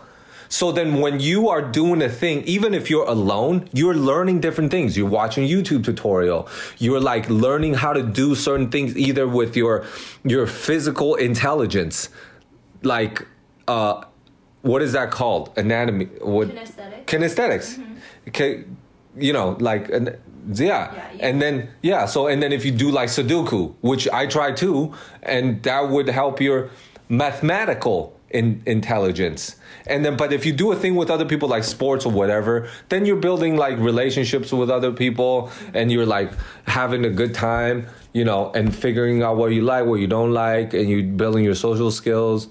So 0.49 0.71
then 0.71 0.99
when 0.99 1.19
you 1.19 1.49
are 1.49 1.61
doing 1.63 2.01
a 2.03 2.09
thing, 2.09 2.43
even 2.43 2.75
if 2.75 2.87
you're 2.89 3.07
alone, 3.09 3.67
you're 3.73 3.95
learning 3.95 4.39
different 4.41 4.69
things. 4.69 4.95
You're 4.95 5.09
watching 5.09 5.47
YouTube 5.47 5.83
tutorial. 5.83 6.47
You're 6.77 6.99
like 6.99 7.27
learning 7.27 7.73
how 7.73 7.91
to 7.93 8.03
do 8.03 8.35
certain 8.35 8.69
things 8.69 8.95
either 8.95 9.27
with 9.27 9.57
your 9.57 9.85
your 10.23 10.45
physical 10.45 11.15
intelligence. 11.15 12.09
Like 12.83 13.25
uh 13.67 14.03
what 14.61 14.81
is 14.81 14.93
that 14.93 15.09
called? 15.11 15.51
Anatomy. 15.57 16.05
What 16.21 16.49
Kinesthetic. 16.49 17.05
kinesthetics. 17.05 17.83
Okay, 18.27 18.63
you 19.17 19.33
know, 19.33 19.57
like 19.59 19.89
an- 19.89 20.17
yeah. 20.47 20.93
Yeah, 20.93 21.11
yeah. 21.13 21.27
And 21.27 21.41
then 21.41 21.69
yeah, 21.81 22.05
so 22.05 22.27
and 22.27 22.41
then 22.41 22.51
if 22.51 22.65
you 22.65 22.71
do 22.71 22.91
like 22.91 23.09
Sudoku, 23.09 23.73
which 23.81 24.07
I 24.09 24.27
try 24.27 24.51
too, 24.51 24.93
and 25.21 25.61
that 25.63 25.89
would 25.89 26.07
help 26.07 26.41
your 26.41 26.69
mathematical 27.09 28.19
in, 28.29 28.61
intelligence. 28.65 29.55
And 29.85 30.03
then 30.03 30.17
but 30.17 30.33
if 30.33 30.45
you 30.45 30.53
do 30.53 30.71
a 30.71 30.75
thing 30.75 30.95
with 30.95 31.09
other 31.09 31.25
people 31.25 31.49
like 31.49 31.63
sports 31.63 32.05
or 32.05 32.11
whatever, 32.11 32.69
then 32.89 33.05
you're 33.05 33.17
building 33.17 33.57
like 33.57 33.77
relationships 33.79 34.51
with 34.51 34.69
other 34.69 34.91
people 34.91 35.51
and 35.73 35.91
you're 35.91 36.05
like 36.05 36.31
having 36.65 37.05
a 37.05 37.09
good 37.09 37.33
time, 37.33 37.87
you 38.13 38.23
know, 38.23 38.51
and 38.53 38.75
figuring 38.75 39.21
out 39.21 39.37
what 39.37 39.51
you 39.51 39.61
like, 39.61 39.85
what 39.85 39.99
you 39.99 40.07
don't 40.07 40.33
like, 40.33 40.73
and 40.73 40.89
you're 40.89 41.03
building 41.03 41.43
your 41.43 41.55
social 41.55 41.91
skills 41.91 42.47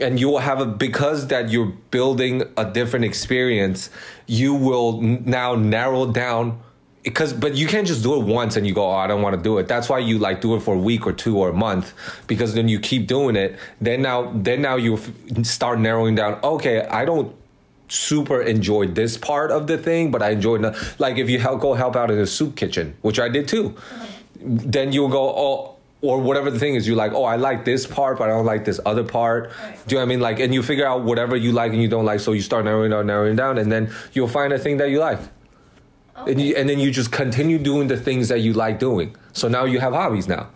and 0.00 0.18
you 0.18 0.28
will 0.28 0.38
have 0.38 0.60
a 0.60 0.66
because 0.66 1.26
that 1.28 1.50
you're 1.50 1.72
building 1.90 2.42
a 2.56 2.64
different 2.64 3.04
experience 3.04 3.90
you 4.26 4.54
will 4.54 5.00
now 5.02 5.54
narrow 5.54 6.10
down 6.10 6.58
because 7.02 7.32
but 7.32 7.54
you 7.54 7.66
can't 7.66 7.86
just 7.86 8.02
do 8.02 8.20
it 8.20 8.24
once 8.24 8.56
and 8.56 8.66
you 8.66 8.72
go 8.72 8.86
oh 8.86 8.94
i 8.94 9.06
don't 9.06 9.22
want 9.22 9.36
to 9.36 9.42
do 9.42 9.58
it. 9.58 9.68
That's 9.68 9.88
why 9.88 9.98
you 9.98 10.18
like 10.18 10.40
do 10.40 10.54
it 10.54 10.60
for 10.60 10.74
a 10.74 10.78
week 10.78 11.06
or 11.06 11.12
two 11.12 11.38
or 11.38 11.48
a 11.48 11.52
month 11.52 11.94
because 12.26 12.54
then 12.54 12.68
you 12.68 12.78
keep 12.78 13.06
doing 13.06 13.36
it. 13.36 13.56
Then 13.80 14.02
now 14.02 14.32
then 14.34 14.62
now 14.62 14.76
you 14.76 14.98
start 15.42 15.78
narrowing 15.78 16.14
down 16.14 16.38
okay 16.42 16.86
i 16.86 17.04
don't 17.04 17.34
super 17.88 18.40
enjoy 18.40 18.86
this 18.86 19.16
part 19.16 19.50
of 19.50 19.66
the 19.66 19.76
thing 19.76 20.10
but 20.10 20.22
i 20.22 20.30
enjoy 20.30 20.56
like 20.98 21.18
if 21.18 21.28
you 21.28 21.38
help 21.38 21.60
go 21.60 21.74
help 21.74 21.94
out 21.94 22.10
in 22.10 22.18
a 22.18 22.26
soup 22.26 22.56
kitchen 22.56 22.96
which 23.02 23.20
i 23.20 23.28
did 23.28 23.46
too 23.46 23.74
then 24.40 24.92
you'll 24.92 25.08
go 25.08 25.28
oh 25.36 25.76
or 26.00 26.18
whatever 26.18 26.50
the 26.50 26.58
thing 26.58 26.74
is 26.74 26.88
you 26.88 26.94
like 26.94 27.12
oh 27.12 27.24
i 27.24 27.36
like 27.36 27.64
this 27.64 27.86
part 27.86 28.18
but 28.18 28.30
i 28.30 28.32
don't 28.32 28.46
like 28.46 28.64
this 28.64 28.80
other 28.86 29.04
part. 29.04 29.50
Right. 29.62 29.86
do 29.86 29.94
you 29.94 29.98
know 29.98 30.06
what 30.06 30.06
i 30.06 30.08
mean? 30.08 30.20
Like 30.20 30.40
and 30.40 30.54
you 30.54 30.62
figure 30.62 30.86
out 30.86 31.02
whatever 31.02 31.36
you 31.36 31.52
like 31.52 31.72
and 31.72 31.82
you 31.82 31.88
don't 31.88 32.06
like 32.06 32.20
so 32.20 32.32
you 32.32 32.40
start 32.40 32.64
narrowing 32.64 32.90
down 32.90 33.06
narrowing 33.06 33.36
down 33.36 33.58
and 33.58 33.70
then 33.70 33.92
you'll 34.12 34.28
find 34.28 34.52
a 34.52 34.58
thing 34.58 34.78
that 34.78 34.90
you 34.90 34.98
like 34.98 35.20
and, 36.16 36.40
you, 36.40 36.54
and 36.56 36.68
then 36.68 36.78
you 36.78 36.90
just 36.90 37.10
continue 37.10 37.58
doing 37.58 37.88
the 37.88 37.96
things 37.96 38.28
that 38.28 38.40
you 38.40 38.52
like 38.52 38.78
doing 38.78 39.16
so 39.32 39.48
now 39.48 39.64
you 39.64 39.80
have 39.80 39.92
hobbies 39.92 40.28
now 40.28 40.48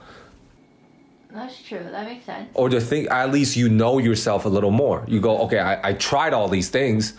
That's 1.32 1.60
true. 1.62 1.82
That 1.90 2.06
makes 2.06 2.24
sense. 2.24 2.48
or 2.54 2.68
the 2.70 2.80
thing 2.80 3.06
at 3.08 3.30
least 3.30 3.56
you 3.56 3.68
know 3.68 3.98
yourself 3.98 4.44
a 4.44 4.48
little 4.48 4.70
more 4.70 5.04
you 5.06 5.20
go 5.20 5.38
okay 5.44 5.58
i, 5.58 5.90
I 5.90 5.92
tried 5.94 6.32
all 6.32 6.48
these 6.48 6.70
things 6.70 7.14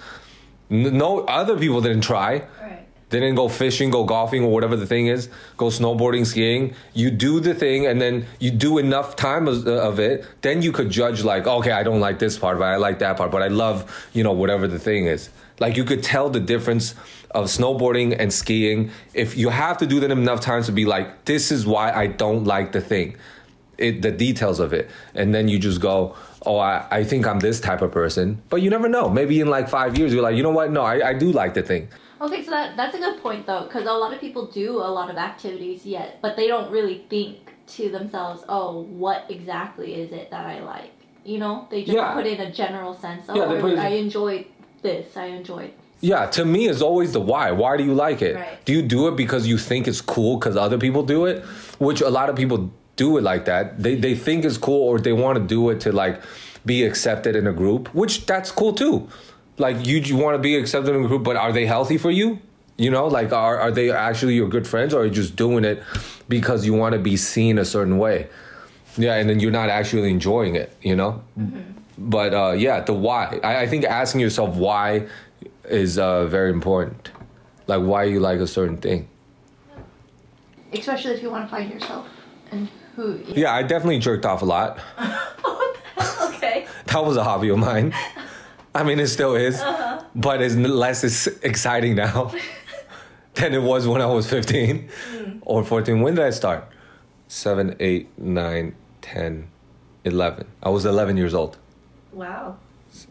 no 0.69 1.21
other 1.25 1.57
people 1.57 1.81
didn't 1.81 2.01
try 2.01 2.43
Right. 2.61 2.86
Didn't 3.09 3.35
go 3.35 3.47
fishing, 3.47 3.89
go 3.89 4.03
golfing, 4.03 4.43
or 4.43 4.51
whatever 4.51 4.75
the 4.75 4.85
thing 4.85 5.07
is, 5.07 5.29
go 5.55 5.67
snowboarding, 5.67 6.25
skiing. 6.25 6.75
You 6.93 7.09
do 7.09 7.39
the 7.39 7.53
thing, 7.53 7.87
and 7.87 8.01
then 8.01 8.25
you 8.39 8.51
do 8.51 8.77
enough 8.77 9.15
time 9.15 9.47
of, 9.47 9.65
uh, 9.65 9.71
of 9.71 9.99
it. 9.99 10.25
Then 10.41 10.61
you 10.61 10.71
could 10.71 10.89
judge, 10.89 11.23
like, 11.23 11.47
okay, 11.47 11.71
I 11.71 11.83
don't 11.83 12.01
like 12.01 12.19
this 12.19 12.37
part, 12.37 12.59
but 12.59 12.65
I 12.65 12.75
like 12.75 12.99
that 12.99 13.17
part, 13.17 13.31
but 13.31 13.41
I 13.41 13.47
love, 13.47 14.09
you 14.13 14.23
know, 14.23 14.33
whatever 14.33 14.67
the 14.67 14.79
thing 14.79 15.05
is. 15.05 15.29
Like 15.59 15.75
you 15.75 15.83
could 15.83 16.03
tell 16.03 16.29
the 16.29 16.39
difference 16.39 16.93
of 17.31 17.45
snowboarding 17.45 18.15
and 18.17 18.31
skiing 18.31 18.91
if 19.13 19.37
you 19.37 19.49
have 19.49 19.77
to 19.79 19.87
do 19.87 19.99
that 20.01 20.11
enough 20.11 20.39
times 20.39 20.67
to 20.67 20.71
be 20.71 20.85
like, 20.85 21.25
this 21.25 21.51
is 21.51 21.65
why 21.65 21.91
I 21.91 22.07
don't 22.07 22.43
like 22.43 22.71
the 22.71 22.81
thing, 22.81 23.17
it 23.77 24.01
the 24.01 24.11
details 24.11 24.59
of 24.59 24.73
it, 24.73 24.89
and 25.15 25.33
then 25.33 25.47
you 25.47 25.59
just 25.59 25.81
go. 25.81 26.15
Oh, 26.45 26.59
I, 26.59 26.85
I 26.89 27.03
think 27.03 27.27
I'm 27.27 27.39
this 27.39 27.59
type 27.59 27.81
of 27.81 27.91
person, 27.91 28.41
but 28.49 28.61
you 28.61 28.69
never 28.69 28.87
know. 28.87 29.09
Maybe 29.09 29.41
in 29.41 29.49
like 29.49 29.67
five 29.67 29.97
years, 29.97 30.13
you're 30.13 30.23
like, 30.23 30.37
you 30.37 30.43
know 30.43 30.51
what? 30.51 30.71
No, 30.71 30.81
I, 30.81 31.09
I 31.09 31.13
do 31.13 31.31
like 31.31 31.55
the 31.55 31.63
thing. 31.63 31.89
Okay, 32.19 32.43
so 32.43 32.51
that 32.51 32.75
that's 32.75 32.95
a 32.95 32.99
good 32.99 33.21
point 33.21 33.45
though, 33.45 33.63
because 33.63 33.85
a 33.85 33.93
lot 33.93 34.13
of 34.13 34.19
people 34.19 34.47
do 34.47 34.77
a 34.77 34.91
lot 34.99 35.09
of 35.09 35.17
activities 35.17 35.85
yet, 35.85 36.19
but 36.21 36.35
they 36.35 36.47
don't 36.47 36.71
really 36.71 37.05
think 37.09 37.37
to 37.75 37.89
themselves, 37.89 38.43
"Oh, 38.49 38.81
what 38.89 39.25
exactly 39.29 39.95
is 39.95 40.11
it 40.11 40.31
that 40.31 40.45
I 40.45 40.61
like?" 40.63 40.91
You 41.25 41.37
know, 41.39 41.67
they 41.69 41.81
just 41.83 41.95
Yeah. 41.95 42.13
put 42.13 42.25
in 42.25 42.39
a 42.39 42.51
general 42.51 42.93
sense. 42.93 43.25
Oh, 43.29 43.35
Yeah, 43.35 43.61
put 43.61 43.77
I 43.77 43.89
enjoy 43.89 44.45
this. 44.81 45.15
I 45.17 45.25
enjoy. 45.25 45.71
Yeah, 45.99 46.27
to 46.27 46.45
me, 46.45 46.67
it's 46.67 46.81
always 46.81 47.11
the 47.13 47.19
why. 47.19 47.51
Why 47.51 47.75
do 47.75 47.83
you 47.83 47.93
like 47.93 48.21
it? 48.21 48.35
Right. 48.35 48.63
Do 48.65 48.71
you 48.73 48.81
do 48.81 49.07
it 49.07 49.15
because 49.15 49.47
you 49.47 49.57
think 49.57 49.87
it's 49.87 50.01
cool 50.01 50.37
because 50.37 50.55
other 50.55 50.77
people 50.77 51.03
do 51.03 51.25
it? 51.25 51.43
Which 51.79 52.01
a 52.01 52.09
lot 52.09 52.29
of 52.29 52.35
people 52.35 52.69
do 52.95 53.17
it 53.17 53.23
like 53.23 53.45
that. 53.45 53.81
They 53.81 53.95
they 53.95 54.15
think 54.15 54.45
it's 54.45 54.57
cool 54.57 54.83
or 54.89 54.99
they 54.99 55.13
want 55.13 55.37
to 55.37 55.43
do 55.43 55.69
it 55.69 55.79
to 55.81 55.91
like 55.91 56.21
be 56.65 56.83
accepted 56.83 57.35
in 57.35 57.47
a 57.47 57.53
group, 57.53 57.93
which 57.93 58.25
that's 58.25 58.51
cool 58.51 58.73
too. 58.73 59.07
Like 59.57 59.85
you, 59.85 59.97
you 59.97 60.17
want 60.17 60.35
to 60.35 60.39
be 60.39 60.55
accepted 60.55 60.95
in 60.95 61.03
a 61.03 61.07
group, 61.07 61.23
but 61.23 61.35
are 61.35 61.51
they 61.51 61.65
healthy 61.65 61.97
for 61.97 62.11
you? 62.11 62.39
You 62.77 62.91
know, 62.91 63.07
like 63.07 63.33
are 63.33 63.57
are 63.57 63.71
they 63.71 63.89
actually 63.91 64.35
your 64.35 64.47
good 64.47 64.67
friends, 64.67 64.93
or 64.93 65.01
are 65.01 65.05
you 65.05 65.11
just 65.11 65.35
doing 65.35 65.65
it 65.65 65.81
because 66.29 66.65
you 66.65 66.73
want 66.73 66.93
to 66.93 66.99
be 66.99 67.17
seen 67.17 67.57
a 67.57 67.65
certain 67.65 67.97
way? 67.97 68.27
Yeah, 68.97 69.15
and 69.15 69.29
then 69.29 69.39
you're 69.39 69.51
not 69.51 69.69
actually 69.69 70.11
enjoying 70.11 70.55
it. 70.55 70.75
You 70.81 70.95
know. 70.95 71.23
But 71.97 72.33
uh, 72.35 72.51
yeah, 72.51 72.81
the 72.81 72.93
why. 72.93 73.39
I, 73.43 73.61
I 73.61 73.67
think 73.67 73.83
asking 73.83 74.21
yourself 74.21 74.55
why 74.55 75.07
is 75.65 75.97
uh, 75.97 76.27
very 76.27 76.51
important. 76.51 77.09
Like 77.65 77.81
why 77.81 78.03
you 78.03 78.19
like 78.19 78.39
a 78.39 78.47
certain 78.47 78.77
thing. 78.77 79.07
Especially 80.71 81.13
if 81.13 81.23
you 81.23 81.31
want 81.31 81.45
to 81.45 81.49
find 81.49 81.71
yourself 81.71 82.07
and 82.51 82.69
who. 82.95 83.19
Yeah, 83.25 83.53
I 83.53 83.63
definitely 83.63 83.99
jerked 83.99 84.25
off 84.25 84.43
a 84.43 84.45
lot. 84.45 84.79
okay. 86.21 86.67
That 86.85 87.03
was 87.03 87.17
a 87.17 87.23
hobby 87.23 87.49
of 87.49 87.57
mine. 87.57 87.93
I 88.77 88.83
mean, 88.83 88.99
it 88.99 89.07
still 89.07 89.35
is, 89.35 89.59
uh-huh. 89.59 90.03
but 90.13 90.39
it's 90.39 90.53
less 90.55 91.03
it's 91.03 91.25
exciting 91.41 91.95
now 91.95 92.31
than 93.33 93.55
it 93.55 93.63
was 93.63 93.87
when 93.87 94.01
I 94.01 94.05
was 94.05 94.29
15 94.29 94.89
hmm. 95.09 95.39
or 95.41 95.63
14. 95.63 95.99
When 95.99 96.13
did 96.13 96.23
I 96.23 96.29
start? 96.29 96.69
7, 97.27 97.75
8, 97.79 98.19
9, 98.19 98.75
10, 99.01 99.47
11. 100.05 100.47
I 100.61 100.69
was 100.69 100.85
11 100.85 101.17
years 101.17 101.33
old. 101.33 101.57
Wow. 102.13 102.57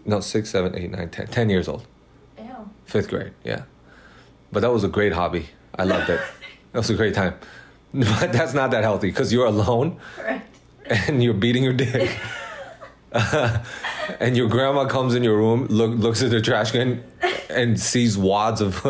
No, 0.05 0.21
6, 0.21 0.49
7, 0.49 0.77
8, 0.77 0.91
9, 0.93 1.09
10. 1.09 1.27
10 1.27 1.51
years 1.51 1.67
old. 1.67 1.85
Ew. 2.39 2.71
Fifth 2.85 3.09
grade, 3.09 3.33
yeah. 3.43 3.63
But 4.53 4.61
that 4.61 4.73
was 4.73 4.85
a 4.85 4.89
great 4.89 5.15
hobby. 5.15 5.49
I 5.77 5.83
loved 5.85 6.11
it. 6.11 6.21
That 6.73 6.81
was 6.81 6.91
a 6.91 6.95
great 6.95 7.15
time. 7.15 7.35
But 7.93 8.33
that's 8.33 8.53
not 8.53 8.71
that 8.73 8.83
healthy 8.85 9.09
because 9.09 9.33
you're 9.33 9.47
alone 9.47 9.99
Correct. 10.17 10.47
and 11.09 11.25
you're 11.25 11.33
beating 11.33 11.65
your 11.65 11.73
dick. 11.73 12.21
And 14.21 14.37
your 14.37 14.49
grandma 14.49 14.87
comes 14.87 15.15
in 15.15 15.25
your 15.25 15.37
room, 15.37 15.67
look, 15.67 15.97
looks 15.99 16.23
at 16.23 16.31
the 16.31 16.41
trash 16.41 16.73
can, 16.73 17.03
and 17.51 17.79
sees 17.79 18.17
wads 18.17 18.61
of, 18.61 18.83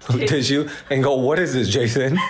tissue, 0.26 0.68
and 0.90 1.02
go, 1.02 1.16
"What 1.16 1.38
is 1.38 1.54
this, 1.54 1.68
Jason?" 1.68 2.18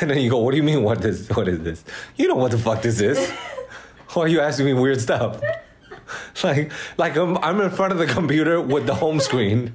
And 0.00 0.10
then 0.10 0.18
you 0.20 0.30
go, 0.30 0.38
"What 0.38 0.52
do 0.52 0.56
you 0.56 0.62
mean? 0.62 0.82
What 0.82 1.04
is 1.04 1.28
what 1.28 1.48
is 1.48 1.60
this? 1.60 1.84
You 2.16 2.26
know 2.26 2.34
what 2.34 2.50
the 2.50 2.58
fuck 2.58 2.80
this 2.80 3.00
is? 3.00 3.30
Why 4.12 4.22
are 4.22 4.28
you 4.28 4.40
asking 4.40 4.66
me 4.66 4.72
weird 4.72 5.00
stuff?" 5.00 5.40
Like, 6.42 6.72
like 6.96 7.16
I'm, 7.16 7.36
I'm 7.38 7.60
in 7.60 7.70
front 7.70 7.92
of 7.92 7.98
the 7.98 8.06
computer 8.06 8.60
with 8.60 8.86
the 8.86 8.94
home 8.94 9.20
screen 9.20 9.74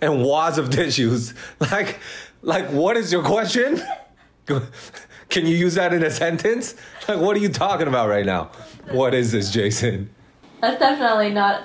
and 0.00 0.24
wads 0.24 0.58
of 0.58 0.70
tissues. 0.70 1.34
Like, 1.60 1.98
like 2.42 2.68
what 2.70 2.96
is 2.96 3.12
your 3.12 3.22
question? 3.22 3.82
Can 5.28 5.46
you 5.46 5.56
use 5.56 5.74
that 5.74 5.92
in 5.92 6.02
a 6.04 6.10
sentence? 6.10 6.76
Like, 7.08 7.18
what 7.18 7.36
are 7.36 7.40
you 7.40 7.48
talking 7.48 7.88
about 7.88 8.08
right 8.08 8.24
now? 8.24 8.50
What 8.90 9.14
is 9.14 9.32
this, 9.32 9.50
Jason? 9.50 10.10
That's 10.66 10.80
definitely 10.80 11.30
not 11.30 11.62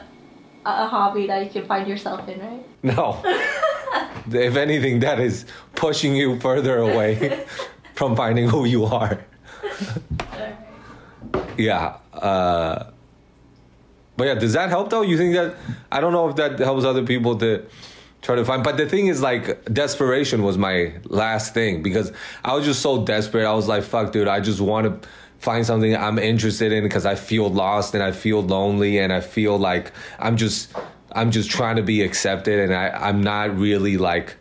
a 0.63 0.87
hobby 0.87 1.25
that 1.25 1.43
you 1.43 1.49
can 1.49 1.65
find 1.65 1.87
yourself 1.87 2.29
in, 2.29 2.39
right? 2.39 2.63
No. 2.83 3.19
if 4.31 4.55
anything, 4.55 4.99
that 4.99 5.19
is 5.19 5.45
pushing 5.73 6.15
you 6.15 6.39
further 6.39 6.77
away 6.77 7.45
from 7.95 8.15
finding 8.15 8.47
who 8.47 8.65
you 8.65 8.85
are. 8.85 9.25
Yeah. 11.57 11.97
Uh, 12.13 12.91
but 14.17 14.27
yeah, 14.27 14.35
does 14.35 14.53
that 14.53 14.69
help 14.69 14.91
though? 14.91 15.01
You 15.01 15.17
think 15.17 15.33
that? 15.33 15.55
I 15.91 15.99
don't 15.99 16.13
know 16.13 16.29
if 16.29 16.35
that 16.35 16.59
helps 16.59 16.85
other 16.85 17.03
people 17.03 17.37
to 17.39 17.65
try 18.21 18.35
to 18.35 18.45
find. 18.45 18.63
But 18.63 18.77
the 18.77 18.87
thing 18.87 19.07
is, 19.07 19.19
like, 19.19 19.65
desperation 19.65 20.43
was 20.43 20.59
my 20.59 20.93
last 21.05 21.55
thing 21.55 21.81
because 21.81 22.11
I 22.45 22.53
was 22.53 22.65
just 22.65 22.83
so 22.83 23.03
desperate. 23.03 23.45
I 23.45 23.53
was 23.53 23.67
like, 23.67 23.83
fuck, 23.83 24.11
dude, 24.11 24.27
I 24.27 24.41
just 24.41 24.61
want 24.61 25.01
to 25.01 25.09
find 25.41 25.65
something 25.65 25.95
I'm 25.95 26.17
interested 26.19 26.71
in 26.71 26.83
because 26.83 27.05
I 27.05 27.15
feel 27.15 27.49
lost 27.49 27.93
and 27.95 28.03
I 28.03 28.11
feel 28.11 28.41
lonely 28.41 28.99
and 28.99 29.11
I 29.11 29.21
feel 29.21 29.57
like 29.57 29.91
I'm 30.19 30.37
just. 30.37 30.73
I'm 31.13 31.29
just 31.31 31.49
trying 31.51 31.75
to 31.75 31.83
be 31.83 32.03
accepted, 32.03 32.57
and 32.57 32.73
I, 32.73 32.87
I'm 32.87 33.21
not 33.21 33.57
really 33.57 33.97
like 33.97 34.37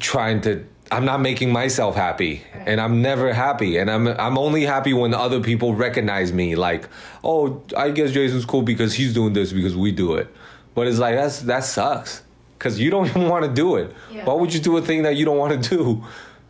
trying 0.00 0.40
to 0.40 0.64
I'm 0.90 1.04
not 1.04 1.20
making 1.20 1.52
myself 1.52 1.94
happy 1.94 2.42
and 2.66 2.80
I'm 2.80 3.00
never 3.02 3.32
happy 3.32 3.76
and 3.78 3.90
I'm 3.90 4.08
I'm 4.08 4.36
only 4.38 4.64
happy 4.64 4.92
when 4.92 5.14
other 5.14 5.40
people 5.40 5.74
recognize 5.74 6.32
me 6.32 6.56
like 6.56 6.88
oh 7.22 7.62
I 7.76 7.90
guess 7.90 8.10
Jason's 8.12 8.44
cool 8.44 8.62
because 8.62 8.94
he's 8.94 9.14
doing 9.14 9.32
this 9.32 9.52
because 9.52 9.76
we 9.76 9.92
do 9.92 10.14
it 10.14 10.28
but 10.74 10.86
it's 10.86 10.98
like 10.98 11.14
that's 11.14 11.40
that 11.40 11.64
sucks 11.64 12.22
cuz 12.58 12.80
you 12.80 12.90
don't 12.90 13.06
even 13.10 13.28
want 13.28 13.44
to 13.44 13.52
do 13.52 13.76
it 13.76 13.94
Yeah. 14.10 14.24
why 14.24 14.34
would 14.34 14.52
you 14.52 14.60
do 14.60 14.76
a 14.76 14.82
thing 14.82 15.02
that 15.02 15.16
you 15.16 15.24
don't 15.24 15.38
want 15.38 15.62
to 15.62 15.76
do 15.76 16.04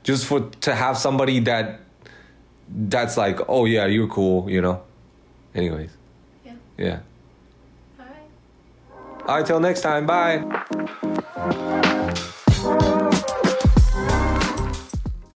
just 0.04 0.26
for 0.26 0.40
to 0.62 0.74
have 0.74 0.96
somebody 0.98 1.40
that 1.40 1.80
that's 2.74 3.16
like 3.16 3.38
oh 3.48 3.64
yeah 3.64 3.86
you're 3.86 4.08
cool 4.08 4.50
you 4.50 4.60
know? 4.60 4.82
Anyways. 5.54 5.90
Yeah. 6.44 6.52
yeah. 6.78 7.00
All 7.98 8.06
right. 8.06 9.28
all 9.28 9.36
right 9.36 9.46
till 9.46 9.60
next 9.60 9.82
time. 9.82 10.06
Bye 10.06 11.98